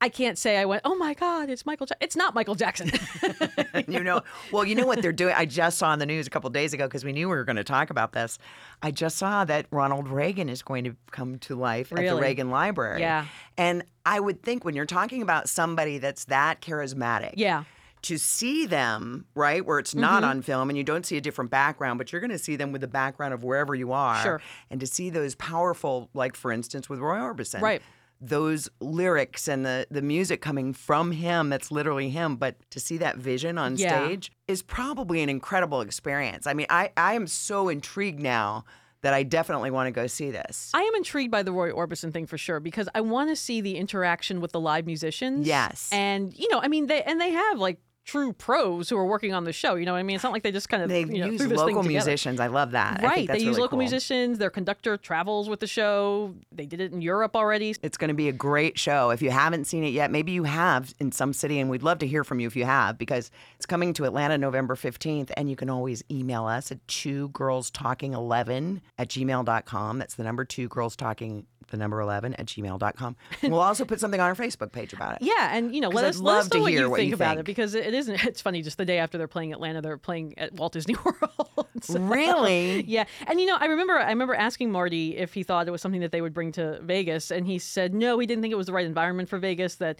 I 0.02 0.08
can't 0.08 0.38
say 0.38 0.56
I 0.56 0.64
went, 0.64 0.82
"Oh 0.84 0.94
my 0.96 1.14
god, 1.14 1.50
it's 1.50 1.66
Michael 1.66 1.86
Jackson." 1.86 1.98
It's 2.04 2.16
not 2.16 2.34
Michael 2.34 2.54
Jackson. 2.54 2.90
you 3.88 4.02
know, 4.02 4.22
well, 4.52 4.64
you 4.64 4.74
know 4.74 4.86
what 4.86 5.02
they're 5.02 5.12
doing. 5.12 5.34
I 5.36 5.44
just 5.46 5.78
saw 5.78 5.88
on 5.88 5.98
the 5.98 6.06
news 6.06 6.26
a 6.26 6.30
couple 6.30 6.48
days 6.50 6.72
ago 6.72 6.86
because 6.86 7.04
we 7.04 7.12
knew 7.12 7.28
we 7.28 7.34
were 7.36 7.44
going 7.44 7.56
to 7.56 7.64
talk 7.64 7.90
about 7.90 8.12
this. 8.12 8.38
I 8.82 8.90
just 8.90 9.18
saw 9.18 9.44
that 9.44 9.66
Ronald 9.70 10.08
Reagan 10.08 10.48
is 10.48 10.62
going 10.62 10.84
to 10.84 10.96
come 11.10 11.38
to 11.40 11.54
life 11.54 11.92
at 11.92 11.98
the 11.98 12.16
Reagan 12.16 12.50
Library. 12.50 13.00
Yeah. 13.00 13.26
and 13.58 13.84
I 14.06 14.18
would 14.20 14.42
think 14.42 14.64
when 14.64 14.74
you're 14.74 14.86
talking 14.86 15.20
about 15.22 15.48
somebody 15.48 15.98
that's 15.98 16.24
that 16.26 16.62
charismatic, 16.62 17.34
yeah. 17.36 17.64
to 18.02 18.16
see 18.16 18.64
them 18.64 19.26
right 19.34 19.64
where 19.64 19.78
it's 19.78 19.90
Mm-hmm. 19.90 20.00
not 20.00 20.24
on 20.24 20.40
film 20.40 20.70
and 20.70 20.78
you 20.78 20.84
don't 20.84 21.04
see 21.04 21.18
a 21.18 21.20
different 21.20 21.50
background, 21.50 21.98
but 21.98 22.10
you're 22.10 22.20
going 22.22 22.30
to 22.30 22.38
see 22.38 22.56
them 22.56 22.72
with 22.72 22.80
the 22.80 22.88
background 22.88 23.34
of 23.34 23.44
wherever 23.44 23.74
you 23.74 23.92
are, 23.92 24.22
Sure. 24.22 24.40
and 24.70 24.80
to 24.80 24.86
see 24.86 25.10
those 25.10 25.34
powerful, 25.34 26.08
like 26.14 26.34
for 26.36 26.50
instance 26.50 26.88
with 26.88 26.98
Roy 27.00 27.18
Orbison, 27.18 27.60
Right. 27.60 27.82
Those 28.20 28.68
lyrics 28.80 29.48
and 29.48 29.64
the 29.64 29.86
the 29.90 30.02
music 30.02 30.42
coming 30.42 30.72
from 30.74 31.12
him 31.12 31.48
that's 31.48 31.70
literally 31.70 32.10
him 32.10 32.36
but 32.36 32.54
to 32.70 32.78
see 32.78 32.98
that 32.98 33.16
vision 33.16 33.56
on 33.56 33.76
Yeah. 33.76 34.04
stage 34.06 34.30
is 34.46 34.62
probably 34.62 35.22
an 35.22 35.30
incredible 35.30 35.80
experience 35.80 36.46
i 36.46 36.52
mean 36.52 36.66
i 36.68 36.90
i 36.98 37.14
am 37.14 37.26
so 37.26 37.68
intrigued 37.70 38.20
now 38.20 38.64
that 39.02 39.14
I 39.14 39.22
definitely 39.22 39.70
want 39.70 39.86
to 39.86 39.92
go 39.92 40.06
see 40.06 40.30
this. 40.30 40.70
I 40.74 40.82
am 40.82 40.94
intrigued 40.94 41.30
by 41.30 41.42
the 41.42 41.52
Roy 41.52 41.70
Orbison 41.72 42.12
thing 42.12 42.26
for 42.26 42.36
sure 42.36 42.60
because 42.60 42.86
I 42.94 43.00
want 43.00 43.30
to 43.30 43.34
see 43.36 43.62
the 43.62 43.78
interaction 43.78 44.42
with 44.42 44.52
the 44.52 44.60
live 44.60 44.84
musicians. 44.84 45.46
Yes. 45.46 45.88
and 45.90 46.38
you 46.38 46.46
know, 46.50 46.60
I 46.60 46.68
mean, 46.68 46.86
they 46.86 47.02
and 47.04 47.18
they 47.18 47.30
have 47.30 47.58
like 47.58 47.78
true 48.04 48.32
pros 48.32 48.88
who 48.88 48.96
are 48.96 49.04
working 49.06 49.34
on 49.34 49.44
the 49.44 49.52
show. 49.52 49.74
You 49.74 49.86
know, 49.86 49.92
what 49.92 49.98
I 49.98 50.02
mean, 50.02 50.16
it's 50.16 50.24
not 50.24 50.32
like 50.32 50.42
they 50.42 50.52
just 50.52 50.68
kind 50.68 50.82
of 50.82 50.88
they 50.88 51.00
you 51.00 51.18
know, 51.18 51.26
use 51.26 51.46
local 51.46 51.82
musicians. 51.82 52.40
I 52.40 52.48
love 52.48 52.72
that. 52.72 52.94
I 52.94 52.96
think 53.00 53.10
Right, 53.10 53.28
they 53.28 53.34
use 53.38 53.48
really 53.48 53.60
local 53.60 53.68
cool. 53.70 53.78
musicians. 53.78 54.38
Their 54.38 54.50
conductor 54.50 54.96
travels 54.96 55.48
with 55.48 55.60
the 55.60 55.66
show. 55.66 56.34
They 56.50 56.66
did 56.66 56.80
it 56.80 56.92
in 56.92 57.02
Europe 57.02 57.36
already. 57.36 57.74
It's 57.82 57.96
going 57.96 58.08
to 58.08 58.14
be 58.14 58.28
a 58.28 58.32
great 58.32 58.78
show. 58.78 59.10
If 59.10 59.22
you 59.22 59.30
haven't 59.30 59.66
seen 59.66 59.84
it 59.84 59.90
yet, 59.92 60.10
maybe 60.10 60.32
you 60.32 60.44
have 60.44 60.94
in 60.98 61.12
some 61.12 61.32
city, 61.32 61.60
and 61.60 61.70
we'd 61.70 61.82
love 61.82 61.98
to 61.98 62.06
hear 62.06 62.24
from 62.24 62.40
you 62.40 62.46
if 62.46 62.56
you 62.56 62.64
have, 62.64 62.98
because 62.98 63.30
it's 63.56 63.66
coming 63.66 63.92
to 63.94 64.04
Atlanta 64.04 64.38
November 64.38 64.74
15th. 64.74 65.30
And 65.36 65.48
you 65.50 65.56
can 65.56 65.70
always 65.70 66.02
email 66.10 66.46
us 66.46 66.72
at 66.72 66.86
two 66.88 67.28
girls 67.28 67.70
talking 67.70 68.12
11 68.14 68.80
at 68.98 69.08
gmail.com. 69.08 69.98
That's 69.98 70.14
the 70.14 70.24
number 70.24 70.44
two 70.44 70.68
girls 70.68 70.96
talking, 70.96 71.46
the 71.70 71.76
number 71.76 72.00
11 72.00 72.34
at 72.34 72.46
gmail.com. 72.46 73.16
And 73.42 73.52
we'll 73.52 73.60
also 73.62 73.84
put 73.84 73.98
something 74.00 74.20
on 74.20 74.28
our 74.28 74.34
Facebook 74.34 74.72
page 74.72 74.92
about 74.92 75.16
it. 75.16 75.18
Yeah, 75.22 75.56
and 75.56 75.74
you 75.74 75.80
know, 75.80 75.88
let 75.88 76.04
us 76.04 76.18
let 76.20 76.38
us 76.38 76.44
love 76.44 76.50
to 76.50 76.58
know 76.58 76.62
what 76.62 76.72
you 76.72 76.90
what 76.90 76.96
think 76.98 77.08
you 77.08 77.14
about 77.14 77.30
think. 77.36 77.40
it 77.40 77.44
because 77.46 77.74
it 77.74 77.94
isn't. 77.94 78.24
It's 78.30 78.40
funny. 78.42 78.62
Just 78.62 78.76
the 78.78 78.84
day 78.84 78.98
after 78.98 79.18
they're 79.18 79.28
playing 79.28 79.52
Atlanta, 79.52 79.80
they're 79.80 79.96
playing 79.98 80.34
at 80.38 80.52
Walt 80.52 80.72
Disney 80.72 80.94
World. 81.04 81.66
So- 81.82 81.98
Really? 81.98 82.82
Yeah, 82.86 83.04
and 83.26 83.40
you 83.40 83.46
know, 83.46 83.56
I 83.58 83.66
remember 83.66 83.98
I 83.98 84.08
remember 84.10 84.34
asking 84.34 84.70
Marty 84.72 85.16
if 85.16 85.32
he 85.34 85.42
thought 85.42 85.66
it 85.68 85.70
was 85.70 85.80
something 85.82 86.00
that 86.00 86.12
they 86.12 86.20
would 86.20 86.34
bring 86.34 86.52
to 86.52 86.80
Vegas, 86.82 87.30
and 87.30 87.46
he 87.46 87.58
said 87.58 87.94
no, 87.94 88.18
he 88.18 88.26
didn't 88.26 88.42
think 88.42 88.52
it 88.52 88.56
was 88.56 88.66
the 88.66 88.72
right 88.72 88.86
environment 88.86 89.28
for 89.28 89.38
Vegas. 89.38 89.76
That 89.76 89.98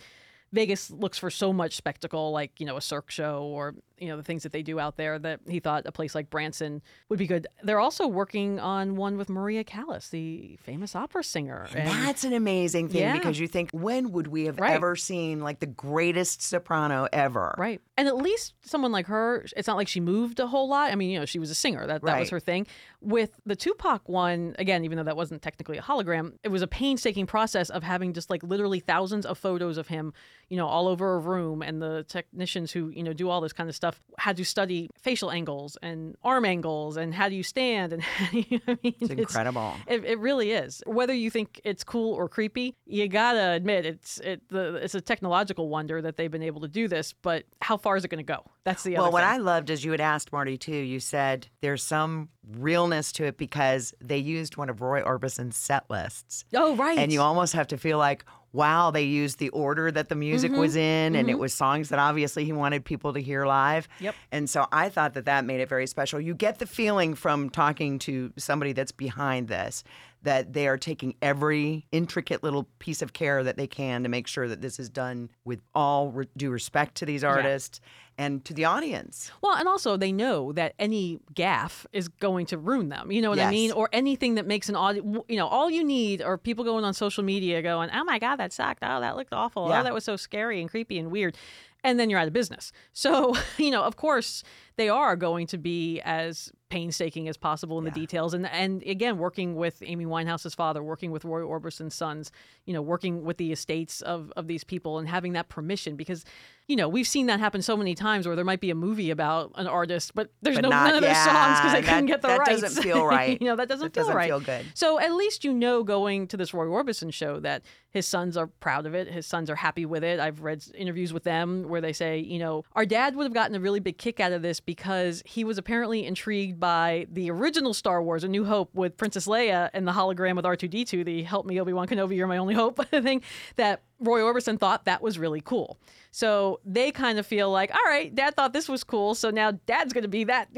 Vegas 0.52 0.90
looks 0.90 1.16
for 1.16 1.30
so 1.30 1.52
much 1.52 1.76
spectacle, 1.76 2.32
like 2.32 2.58
you 2.58 2.66
know 2.66 2.76
a 2.76 2.80
Cirque 2.80 3.10
show 3.10 3.42
or 3.44 3.74
you 4.00 4.09
know 4.09 4.16
the 4.16 4.23
things 4.23 4.42
that 4.42 4.52
they 4.52 4.62
do 4.62 4.80
out 4.80 4.97
there. 4.97 5.19
That 5.19 5.40
he 5.47 5.61
thought 5.61 5.85
a 5.87 5.92
place 5.92 6.14
like 6.14 6.30
Branson 6.30 6.83
would 7.09 7.19
be 7.19 7.26
good. 7.26 7.47
They're 7.62 7.78
also 7.80 8.07
working 8.09 8.59
on 8.59 8.97
one 8.97 9.16
with 9.19 9.28
Maria 9.28 9.62
Callas, 9.64 10.09
the 10.09 10.59
famous 10.62 10.97
opera 10.97 11.23
singer. 11.23 11.69
And- 11.75 11.88
That's 11.88 12.25
an 12.25 12.33
amazing 12.33 12.88
thing 12.88 13.02
Yeah. 13.02 13.12
because 13.16 13.38
you 13.38 13.47
think, 13.47 13.71
when 13.73 14.11
would 14.12 14.26
we 14.26 14.47
have 14.47 14.59
Right. 14.59 14.73
ever 14.73 14.97
seen 14.97 15.40
like 15.40 15.61
the 15.61 15.66
greatest 15.66 16.42
soprano 16.42 17.07
ever? 17.12 17.54
Right. 17.59 17.80
And 17.97 18.09
at 18.09 18.16
least 18.16 18.54
someone 18.62 18.92
like 18.92 19.07
her, 19.07 19.45
it's 19.57 19.69
not 19.69 19.76
like 19.76 19.88
she 19.88 20.00
moved 20.00 20.40
a 20.40 20.47
whole 20.47 20.69
lot. 20.69 20.90
I 20.90 20.95
mean, 20.95 21.11
you 21.11 21.19
know, 21.19 21.26
she 21.26 21.38
was 21.38 21.50
a 21.50 21.54
singer. 21.54 21.87
That, 21.87 22.02
that 22.02 22.19
was 22.19 22.30
her 22.30 22.40
thing. 22.40 22.66
With 23.02 23.30
the 23.45 23.57
Tupac 23.57 24.09
one, 24.09 24.54
again, 24.59 24.85
even 24.85 24.97
though 24.97 25.04
that 25.04 25.16
wasn't 25.16 25.42
technically 25.42 25.76
a 25.78 25.83
hologram, 25.83 26.33
it 26.42 26.49
was 26.49 26.62
a 26.62 26.66
painstaking 26.66 27.26
process 27.26 27.69
of 27.71 27.83
having 27.83 28.12
just 28.14 28.30
like 28.30 28.42
literally 28.42 28.80
thousands 28.80 29.26
of 29.26 29.37
photos 29.38 29.76
of 29.76 29.88
him, 29.88 30.12
you 30.49 30.57
know, 30.57 30.66
all 30.66 30.88
over 30.88 31.14
a 31.14 31.19
room. 31.19 31.62
And 31.62 31.83
the 31.83 32.04
technicians 32.09 32.73
who, 32.73 32.88
you 32.88 33.02
know, 33.02 33.12
do 33.12 33.28
all 33.28 33.40
this 33.40 33.52
kind 33.52 33.69
of 33.69 33.76
stuff 33.76 33.89
had 34.18 34.37
to 34.37 34.44
study 34.44 34.90
facial 35.00 35.30
angles 35.30 35.78
and 35.82 36.14
arm 36.23 36.44
angles 36.44 36.97
and 36.99 37.14
how 37.14 37.28
do 37.28 37.35
you 37.35 37.42
stand 37.42 37.92
and 37.94 38.02
I 38.18 38.30
mean, 38.32 38.61
It's 39.00 39.11
incredible. 39.11 39.75
it, 39.87 40.04
it 40.04 40.18
really 40.18 40.52
is. 40.52 40.82
Whether 40.87 41.14
you 41.14 41.30
think 41.30 41.61
it's 41.64 41.82
cool 41.85 42.12
or 42.14 42.28
creepy, 42.28 42.76
you 42.87 43.09
gotta 43.09 43.52
admit 43.52 43.87
it's 43.87 44.18
it 44.20 44.42
the 44.49 44.75
it's 44.76 44.94
a 44.94 45.00
technological 45.00 45.68
wonder 45.68 46.02
that 46.02 46.16
they've 46.16 46.30
been 46.30 46.42
able 46.42 46.61
to 46.62 46.68
do 46.68 46.87
this. 46.88 47.14
But 47.23 47.44
how 47.62 47.76
far 47.76 47.97
is 47.97 48.04
it 48.04 48.09
going 48.09 48.25
to 48.25 48.32
go? 48.32 48.44
That's 48.64 48.82
the 48.82 48.97
other 48.97 49.06
thing. 49.06 49.12
Well, 49.14 49.23
what. 49.23 49.25
I 49.25 49.38
loved 49.38 49.70
is 49.70 49.85
you 49.85 49.90
had 49.92 50.00
asked 50.00 50.32
Marty 50.32 50.59
too. 50.59 50.75
You 50.75 51.00
said 51.00 51.47
there's 51.62 51.82
some 51.82 52.28
realness 52.59 53.12
to 53.12 53.25
it 53.25 53.37
because 53.37 53.94
they 54.00 54.18
used 54.18 54.56
one 54.56 54.68
of 54.68 54.80
Roy 54.80 55.00
Orbison's 55.02 55.56
set 55.56 55.88
lists. 55.88 56.44
oh 56.54 56.75
right, 56.76 56.99
And 56.99 57.12
you 57.12 57.20
almost 57.20 57.52
have 57.54 57.68
to 57.68 57.78
feel 57.78 57.99
like, 57.99 58.25
wow, 58.52 58.90
they 58.90 59.02
used 59.02 59.38
the 59.38 59.49
order 59.50 59.90
that 59.90 60.09
the 60.09 60.14
music 60.14 60.50
mm-hmm. 60.50 60.61
was 60.61 60.76
in, 60.76 61.14
and 61.14 61.28
it 61.28 61.33
mm-hmm. 61.33 61.40
was 61.40 61.54
songs 61.54 61.88
that 61.90 61.99
obviously 61.99 62.45
he 62.45 62.52
wanted 62.52 62.85
people 62.85 63.12
to 63.12 63.21
hear 63.21 63.47
live. 63.47 63.88
Yep. 64.00 64.14
And 64.33 64.50
so 64.50 64.66
I 64.73 64.88
thought 64.88 65.14
that 65.14 65.26
that 65.26 65.45
made 65.45 65.61
it 65.61 65.69
very 65.69 65.87
special. 65.87 66.21
You 66.21 66.35
get 66.35 66.59
the 66.59 66.66
feeling 66.66 67.14
from 67.14 67.50
talking 67.50 67.99
to 68.00 68.33
somebody 68.37 68.73
that's 68.73 68.92
behind 68.92 69.49
this 69.49 69.85
that 70.23 70.52
they 70.52 70.69
are 70.69 70.76
taking 70.76 71.14
every 71.23 71.87
intricate 71.92 72.42
little 72.42 72.64
piece 72.78 73.00
of 73.00 73.12
care 73.12 73.42
that 73.42 73.57
they 73.57 73.66
can 73.66 74.02
to 74.02 74.09
make 74.09 74.26
sure 74.26 74.49
that 74.49 74.61
this 74.61 74.78
is 74.78 74.90
done 74.90 75.30
with 75.45 75.61
all 75.75 76.11
re- 76.11 76.26
due 76.37 76.50
respect 76.50 76.95
to 76.97 77.07
these 77.07 77.25
artists 77.25 77.80
and 78.20 78.44
to 78.44 78.52
the 78.52 78.66
audience. 78.66 79.32
Well, 79.40 79.54
and 79.54 79.66
also 79.66 79.96
they 79.96 80.12
know 80.12 80.52
that 80.52 80.74
any 80.78 81.20
gaffe 81.32 81.86
is 81.94 82.08
going 82.08 82.44
to 82.46 82.58
ruin 82.58 82.90
them. 82.90 83.10
You 83.10 83.22
know 83.22 83.30
what 83.30 83.40
I 83.40 83.50
mean? 83.50 83.72
Or 83.72 83.88
anything 83.94 84.34
that 84.34 84.46
makes 84.46 84.68
an 84.68 84.76
audio. 84.76 85.24
You 85.26 85.36
know, 85.38 85.46
all 85.46 85.70
you 85.70 85.82
need 85.82 86.20
are 86.20 86.36
people 86.36 86.62
going 86.62 86.84
on 86.84 86.92
social 86.92 87.24
media 87.24 87.62
going, 87.62 87.88
"Oh 87.94 88.04
my 88.04 88.18
god, 88.18 88.36
that 88.36 88.52
sucked. 88.52 88.80
Oh, 88.82 89.00
that 89.00 89.16
looked 89.16 89.32
awful. 89.32 89.64
Oh, 89.64 89.68
yeah. 89.70 89.80
Oh, 89.80 89.84
that 89.84 89.94
was 89.94 90.04
so 90.04 90.16
scary 90.16 90.60
and 90.60 90.68
creepy 90.68 90.98
and 90.98 91.10
weird." 91.10 91.34
And 91.82 91.99
then 91.99 92.10
you're 92.10 92.18
out 92.18 92.26
of 92.26 92.32
business. 92.32 92.72
So, 92.92 93.34
you 93.58 93.70
know, 93.70 93.82
of 93.82 93.96
course, 93.96 94.42
they 94.76 94.88
are 94.88 95.16
going 95.16 95.46
to 95.49 95.58
be 95.58 96.00
as 96.04 96.50
painstaking 96.70 97.28
as 97.28 97.37
possible 97.37 97.78
in 97.78 97.84
the 97.84 97.90
details. 97.90 98.32
And 98.32 98.46
and 98.46 98.82
again, 98.84 99.18
working 99.18 99.56
with 99.56 99.82
Amy 99.84 100.06
Winehouse's 100.06 100.54
father, 100.54 100.82
working 100.82 101.10
with 101.10 101.25
Roy 101.25 101.42
Orbison's 101.42 101.94
sons, 101.94 102.30
you 102.64 102.72
know, 102.72 102.80
working 102.80 103.25
with 103.25 103.37
the 103.38 103.50
estates 103.52 104.00
of 104.02 104.32
of 104.37 104.46
these 104.46 104.62
people 104.64 104.99
and 104.99 105.08
having 105.08 105.32
that 105.32 105.49
permission 105.49 105.96
because, 105.96 106.25
you 106.68 106.76
know, 106.76 106.88
we've 106.88 107.08
seen 107.08 107.26
that 107.26 107.40
happen 107.40 107.60
so 107.60 107.76
many 107.76 107.94
times 107.94 108.26
where 108.26 108.37
there 108.37 108.44
might 108.44 108.60
be 108.60 108.70
a 108.70 108.75
movie 108.76 109.10
about 109.10 109.50
an 109.56 109.66
artist, 109.66 110.14
but 110.14 110.30
there's 110.42 110.56
But 110.56 110.62
no 110.62 110.68
not- 110.70 110.84
none 110.87 110.94
of 110.96 111.02
their 111.02 111.14
songs 111.14 111.58
because 111.58 111.72
they 111.72 111.80
yeah, 111.80 111.88
couldn't 111.88 112.06
get 112.06 112.22
the 112.22 112.28
that 112.28 112.38
rights. 112.38 112.60
doesn't 112.62 112.82
feel 112.82 113.04
right. 113.18 113.38
you 113.40 113.49
know, 113.49 113.56
that 113.56 113.68
doesn't 113.68 113.92
That 113.92 114.00
feel 114.00 114.04
doesn't 114.04 114.16
right. 114.16 114.28
feel 114.28 114.40
good. 114.40 114.64
So 114.75 114.99
at 115.00 115.12
least 115.12 115.44
you 115.44 115.52
know 115.52 115.82
going 115.82 116.28
to 116.28 116.37
this 116.37 116.54
Roy 116.54 116.66
Orbison 116.66 117.12
show 117.12 117.40
that 117.40 117.64
his 117.90 118.06
sons 118.06 118.37
are 118.37 118.46
proud 118.46 118.87
of 118.87 118.94
it. 118.94 119.08
His 119.08 119.26
sons 119.26 119.50
are 119.50 119.56
happy 119.56 119.84
with 119.84 120.04
it. 120.04 120.20
I've 120.20 120.40
read 120.42 120.64
interviews 120.76 121.12
with 121.12 121.25
them 121.25 121.64
where 121.70 121.80
they 121.80 121.92
say, 121.92 122.18
you 122.18 122.38
know, 122.38 122.64
our 122.74 122.84
dad 122.84 123.16
would 123.16 123.24
have 123.24 123.34
gotten 123.34 123.54
a 123.56 123.60
really 123.60 123.80
big 123.80 123.98
kick 123.98 124.20
out 124.20 124.32
of 124.32 124.42
this 124.42 124.60
because 124.60 125.22
he 125.24 125.44
was 125.44 125.58
apparently 125.58 126.04
intrigued 126.04 126.60
by 126.60 127.06
the 127.10 127.30
original 127.30 127.72
Star 127.72 128.02
Wars, 128.02 128.24
A 128.24 128.28
New 128.28 128.44
Hope, 128.44 128.74
with 128.74 128.96
Princess 128.96 129.26
Leia 129.26 129.70
and 129.72 129.86
the 129.86 129.92
hologram 129.92 130.36
with 130.36 130.44
R2D2, 130.44 131.04
the 131.04 131.22
"Help 131.22 131.46
me, 131.46 131.60
Obi 131.60 131.72
Wan 131.72 131.86
Kenobi, 131.86 132.16
you're 132.16 132.26
my 132.26 132.38
only 132.38 132.54
hope" 132.54 132.84
thing. 132.90 133.22
That 133.56 133.82
Roy 134.00 134.21
Orbison 134.21 134.59
thought 134.59 134.87
that 134.87 135.02
was 135.02 135.19
really 135.19 135.40
cool. 135.40 135.78
So 136.11 136.59
they 136.64 136.90
kind 136.90 137.19
of 137.21 137.26
feel 137.26 137.50
like, 137.52 137.71
all 137.73 137.85
right, 137.87 138.12
Dad 138.12 138.35
thought 138.35 138.52
this 138.52 138.69
was 138.69 138.83
cool, 138.83 139.14
so 139.14 139.30
now 139.30 139.52
Dad's 139.66 139.92
going 139.92 140.02
to 140.02 140.09
be 140.09 140.25
that 140.25 140.49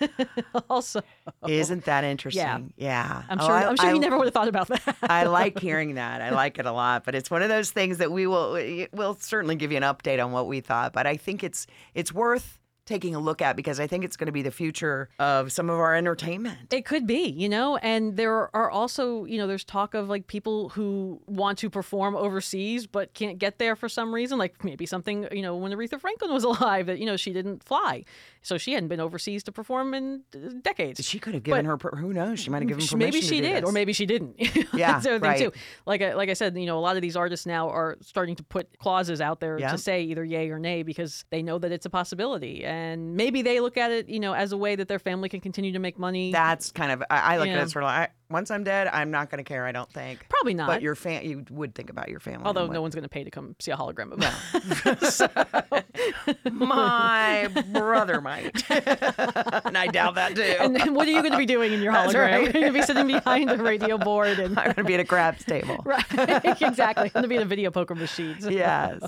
also. 0.70 1.00
Isn't 1.46 1.84
that 1.84 2.04
interesting? 2.04 2.72
Yeah. 2.76 3.22
I'm 3.28 3.38
Oh, 3.40 3.46
sure. 3.46 3.54
I- 3.54 3.64
I'm 3.66 3.76
sure 3.76 3.88
I- 3.90 3.92
he 3.92 3.98
never 3.98 4.16
would 4.18 4.26
have 4.26 4.34
thought 4.34 4.48
about 4.48 4.68
that. 4.68 4.96
I 5.02 5.24
like 5.24 5.58
hearing 5.68 5.94
that. 5.94 6.20
I 6.22 6.30
like 6.30 6.58
it 6.58 6.66
a 6.66 6.72
lot, 6.72 7.04
but 7.04 7.14
it's 7.14 7.30
one 7.30 7.42
of 7.42 7.48
those 7.48 7.70
things 7.70 7.98
that 7.98 8.10
we 8.10 8.26
will 8.26 8.52
we'll 8.92 9.14
certainly 9.14 9.54
give 9.56 9.70
you 9.70 9.76
an 9.76 9.82
update 9.84 10.24
on 10.24 10.32
what 10.32 10.46
we 10.48 10.60
thought, 10.60 10.92
but 10.92 11.06
I 11.06 11.16
think 11.16 11.44
it's 11.44 11.66
it's 11.94 12.12
worth 12.12 12.58
taking 12.86 13.14
a 13.14 13.18
look 13.18 13.42
at 13.42 13.56
because 13.56 13.78
I 13.80 13.86
think 13.86 14.04
it's 14.04 14.16
going 14.16 14.26
to 14.26 14.32
be 14.32 14.42
the 14.42 14.50
future 14.50 15.08
of 15.18 15.52
some 15.52 15.68
of 15.68 15.78
our 15.78 15.94
entertainment. 15.94 16.72
It 16.72 16.84
could 16.84 17.06
be, 17.06 17.28
you 17.28 17.48
know, 17.48 17.76
and 17.78 18.16
there 18.16 18.54
are 18.56 18.70
also, 18.70 19.24
you 19.24 19.38
know, 19.38 19.46
there's 19.46 19.64
talk 19.64 19.94
of 19.94 20.08
like 20.08 20.28
people 20.28 20.68
who 20.70 21.20
want 21.26 21.58
to 21.58 21.68
perform 21.68 22.14
overseas 22.16 22.86
but 22.86 23.12
can't 23.12 23.38
get 23.38 23.58
there 23.58 23.74
for 23.76 23.88
some 23.88 24.14
reason. 24.14 24.38
Like 24.38 24.64
maybe 24.64 24.86
something, 24.86 25.26
you 25.32 25.42
know, 25.42 25.56
when 25.56 25.72
Aretha 25.72 26.00
Franklin 26.00 26.32
was 26.32 26.44
alive, 26.52 26.86
that 26.86 26.98
you 26.98 27.06
know 27.06 27.16
she 27.16 27.32
didn't 27.32 27.62
fly, 27.64 28.04
so 28.42 28.56
she 28.56 28.72
hadn't 28.72 28.88
been 28.88 29.00
overseas 29.00 29.42
to 29.44 29.52
perform 29.52 29.92
in 29.92 30.22
uh, 30.34 30.50
decades. 30.62 31.04
She 31.04 31.18
could 31.18 31.34
have 31.34 31.42
given 31.42 31.66
But- 31.66 31.82
her 31.82 31.96
who 31.96 32.12
knows? 32.12 32.38
She 32.40 32.50
might 32.50 32.62
have 32.62 32.68
given 32.68 32.86
permission 32.86 32.98
maybe 32.98 33.20
she 33.20 33.40
did, 33.40 33.64
or 33.64 33.72
maybe 33.72 33.92
she 33.92 34.06
didn't. 34.06 34.36
Yeah, 34.38 34.62
That's 34.92 35.04
the 35.04 35.16
other 35.16 35.18
right. 35.26 35.38
thing 35.38 35.50
too. 35.50 35.56
Like 35.86 36.02
I, 36.02 36.14
like 36.14 36.28
I 36.30 36.34
said, 36.34 36.56
you 36.56 36.66
know, 36.66 36.78
a 36.78 36.80
lot 36.80 36.94
of 36.96 37.02
these 37.02 37.16
artists 37.16 37.46
now 37.46 37.68
are 37.68 37.96
starting 38.00 38.36
to 38.36 38.44
put 38.44 38.78
clauses 38.78 39.20
out 39.20 39.40
there 39.40 39.58
Yeah. 39.58 39.72
to 39.72 39.78
say 39.78 40.02
either 40.04 40.24
yay 40.24 40.50
or 40.50 40.58
nay 40.60 40.84
because 40.84 41.24
they 41.30 41.42
know 41.42 41.58
that 41.58 41.72
it's 41.72 41.86
a 41.86 41.90
possibility, 41.90 42.64
and 42.64 42.75
maybe 43.16 43.42
they 43.42 43.60
look 43.60 43.76
at 43.76 43.90
it, 43.90 44.08
you 44.08 44.20
know, 44.20 44.32
as 44.32 44.52
a 44.52 44.56
way 44.56 44.76
that 44.76 44.88
their 44.88 44.98
family 44.98 45.28
can 45.28 45.40
continue 45.40 45.72
to 45.72 45.78
make 45.78 45.98
money. 45.98 46.32
That's 46.32 46.70
kind 46.72 46.92
of 46.92 47.02
I, 47.10 47.34
I 47.34 47.38
look 47.38 47.48
at 47.48 47.54
Yeah. 47.54 47.62
it 47.62 47.70
sort 47.70 47.84
of 47.84 47.88
like 47.88 48.10
once 48.30 48.50
I'm 48.50 48.64
dead, 48.64 48.88
I'm 48.88 49.10
not 49.10 49.30
going 49.30 49.38
to 49.38 49.48
care. 49.48 49.64
I 49.66 49.72
don't 49.72 49.90
think. 49.92 50.26
Probably 50.28 50.54
not. 50.54 50.66
But 50.68 50.82
your 50.82 50.94
fam, 50.94 51.24
you 51.24 51.44
would 51.50 51.74
think 51.74 51.90
about 51.90 52.08
your 52.08 52.20
family. 52.20 52.44
Although 52.46 52.66
no 52.66 52.82
one's 52.82 52.94
going 52.94 53.02
to 53.04 53.08
pay 53.08 53.24
to 53.24 53.30
come 53.30 53.54
see 53.60 53.70
a 53.70 53.76
hologram 53.76 54.12
of 54.12 54.22
it. 54.22 55.86
my 56.52 57.48
brother 57.72 58.20
might, 58.20 58.68
and 58.70 59.76
I 59.78 59.86
doubt 59.88 60.14
that 60.16 60.34
too. 60.34 60.42
and 60.42 60.94
what 60.94 61.06
are 61.06 61.10
you 61.10 61.20
going 61.20 61.32
to 61.32 61.38
be 61.38 61.46
doing 61.46 61.72
in 61.72 61.80
your 61.82 61.92
That's 61.92 62.12
hologram? 62.12 62.30
right. 62.32 62.42
You're 62.42 62.52
going 62.52 62.66
to 62.66 62.72
be 62.72 62.82
sitting 62.82 63.06
behind 63.06 63.50
a 63.50 63.56
radio 63.56 63.98
board 63.98 64.38
and 64.38 64.58
I'm 64.58 64.64
going 64.66 64.74
to 64.76 64.84
be 64.84 64.94
at 64.94 65.00
a 65.00 65.04
craps 65.04 65.44
table. 65.44 65.78
right, 65.84 66.04
exactly. 66.60 67.04
I'm 67.06 67.12
going 67.12 67.22
to 67.22 67.28
be 67.28 67.36
in 67.36 67.42
a 67.42 67.46
video 67.46 67.70
poker 67.70 67.94
machine. 67.94 68.36
yes. 68.40 69.02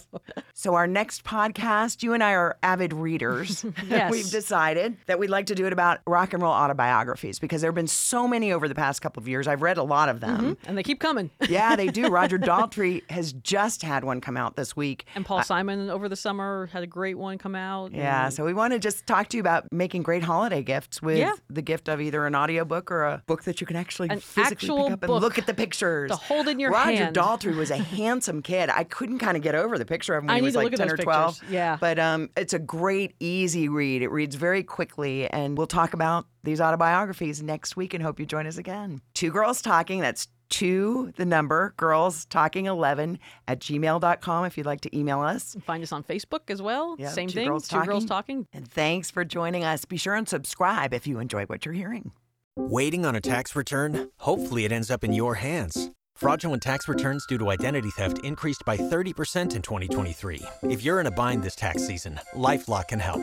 So 0.54 0.74
our 0.74 0.86
next 0.86 1.24
podcast, 1.24 2.02
you 2.02 2.14
and 2.14 2.22
I 2.22 2.32
are 2.32 2.56
avid 2.62 2.92
readers. 2.92 3.64
Yes. 3.88 4.10
We've 4.10 4.30
decided 4.30 4.96
that 5.06 5.18
we'd 5.18 5.30
like 5.30 5.46
to 5.46 5.54
do 5.54 5.66
it 5.66 5.72
about 5.72 6.00
rock 6.06 6.32
and 6.32 6.42
roll 6.42 6.52
autobiographies 6.52 7.38
because 7.38 7.60
there 7.60 7.70
have 7.70 7.74
been 7.76 7.86
so 7.86 8.26
many 8.28 8.52
over 8.52 8.68
the 8.68 8.74
past 8.74 9.00
couple 9.00 9.07
of 9.16 9.26
years. 9.28 9.48
I've 9.48 9.62
read 9.62 9.78
a 9.78 9.82
lot 9.82 10.08
of 10.08 10.20
them. 10.20 10.56
and 10.66 10.76
they 10.76 10.82
keep 10.82 11.00
coming. 11.00 11.30
Yeah, 11.48 11.76
they 11.76 11.86
do. 11.88 12.08
Roger 12.08 12.38
Daltrey 12.38 13.08
has 13.10 13.32
just 13.32 13.82
had 13.82 14.04
one 14.04 14.20
come 14.20 14.36
out 14.36 14.56
this 14.56 14.76
week. 14.76 15.06
And 15.14 15.24
Paul 15.24 15.42
Simon 15.42 15.88
over 15.88 16.08
the 16.08 16.16
summer 16.16 16.66
had 16.72 16.82
a 16.82 16.86
great 16.86 17.16
one 17.16 17.38
come 17.38 17.54
out. 17.54 17.92
Yeah, 17.92 18.26
and- 18.26 18.34
so 18.34 18.44
we 18.44 18.52
want 18.52 18.74
to 18.74 18.78
just 18.78 19.06
talk 19.06 19.28
to 19.28 19.36
you 19.36 19.40
about 19.40 19.72
making 19.72 20.02
great 20.02 20.22
holiday 20.22 20.62
gifts 20.62 21.00
with 21.00 21.16
Yeah. 21.18 21.32
the 21.48 21.62
gift 21.62 21.88
of 21.88 22.00
either 22.00 22.26
an 22.26 22.34
audiobook 22.34 22.90
or 22.90 23.04
a 23.04 23.22
book 23.26 23.44
that 23.44 23.60
you 23.62 23.66
can 23.66 23.76
actually 23.76 24.10
An 24.10 24.20
physically 24.20 24.68
pick 24.68 24.92
up 24.92 25.02
and 25.02 25.08
book 25.08 25.22
look 25.22 25.38
at 25.38 25.46
the 25.46 25.54
pictures. 25.54 26.10
to 26.10 26.16
hold 26.16 26.48
in 26.48 26.58
your 26.60 26.70
Roger 26.70 27.04
hand. 27.04 27.16
Daltrey 27.16 27.56
was 27.56 27.70
a 27.70 27.76
handsome 27.98 28.42
kid. 28.42 28.68
I 28.68 28.84
couldn't 28.84 29.18
kind 29.20 29.36
of 29.36 29.42
get 29.42 29.54
over 29.54 29.78
the 29.78 29.86
picture 29.86 30.14
of 30.14 30.24
him 30.24 30.28
when 30.28 30.36
I 30.36 30.40
he 30.40 30.42
was 30.44 30.54
like 30.54 30.70
10 30.74 30.86
those 30.88 30.92
or 30.92 31.02
12. 31.02 31.40
Yeah. 31.50 31.78
But 31.80 31.98
um, 31.98 32.28
it's 32.36 32.52
a 32.52 32.58
great, 32.58 33.14
easy 33.20 33.68
read. 33.68 34.02
It 34.02 34.08
reads 34.10 34.34
very 34.34 34.62
quickly, 34.62 35.28
and 35.28 35.56
we'll 35.56 35.66
talk 35.66 35.94
about 35.94 36.26
these 36.42 36.60
autobiographies 36.60 37.42
next 37.42 37.76
week 37.76 37.94
and 37.94 38.02
hope 38.02 38.20
you 38.20 38.26
join 38.26 38.46
us 38.46 38.58
again. 38.58 39.00
Two 39.14 39.30
Girls 39.30 39.62
Talking, 39.62 40.00
that's 40.00 40.28
two, 40.48 41.12
the 41.16 41.26
number, 41.26 41.74
girls 41.76 42.24
talking 42.26 42.66
11 42.66 43.18
at 43.46 43.60
gmail.com 43.60 44.44
if 44.44 44.56
you'd 44.56 44.66
like 44.66 44.80
to 44.82 44.96
email 44.96 45.20
us. 45.20 45.56
Find 45.64 45.82
us 45.82 45.92
on 45.92 46.02
Facebook 46.02 46.48
as 46.48 46.62
well. 46.62 46.96
Yeah, 46.98 47.10
Same 47.10 47.28
Two 47.28 47.34
thing. 47.34 47.48
Girls 47.48 47.68
Two 47.68 47.82
Girls 47.84 48.04
Talking. 48.04 48.44
Talking. 48.44 48.46
And 48.52 48.70
thanks 48.70 49.10
for 49.10 49.24
joining 49.24 49.64
us. 49.64 49.84
Be 49.84 49.96
sure 49.96 50.14
and 50.14 50.28
subscribe 50.28 50.94
if 50.94 51.06
you 51.06 51.18
enjoy 51.18 51.44
what 51.44 51.64
you're 51.64 51.74
hearing. 51.74 52.12
Waiting 52.56 53.06
on 53.06 53.14
a 53.14 53.20
tax 53.20 53.54
return? 53.54 54.10
Hopefully, 54.18 54.64
it 54.64 54.72
ends 54.72 54.90
up 54.90 55.04
in 55.04 55.12
your 55.12 55.36
hands. 55.36 55.90
Fraudulent 56.16 56.60
tax 56.60 56.88
returns 56.88 57.24
due 57.26 57.38
to 57.38 57.50
identity 57.50 57.90
theft 57.90 58.18
increased 58.24 58.64
by 58.66 58.76
30% 58.76 59.54
in 59.54 59.62
2023. 59.62 60.42
If 60.64 60.82
you're 60.82 60.98
in 60.98 61.06
a 61.06 61.12
bind 61.12 61.44
this 61.44 61.54
tax 61.54 61.86
season, 61.86 62.18
LifeLock 62.34 62.88
can 62.88 62.98
help. 62.98 63.22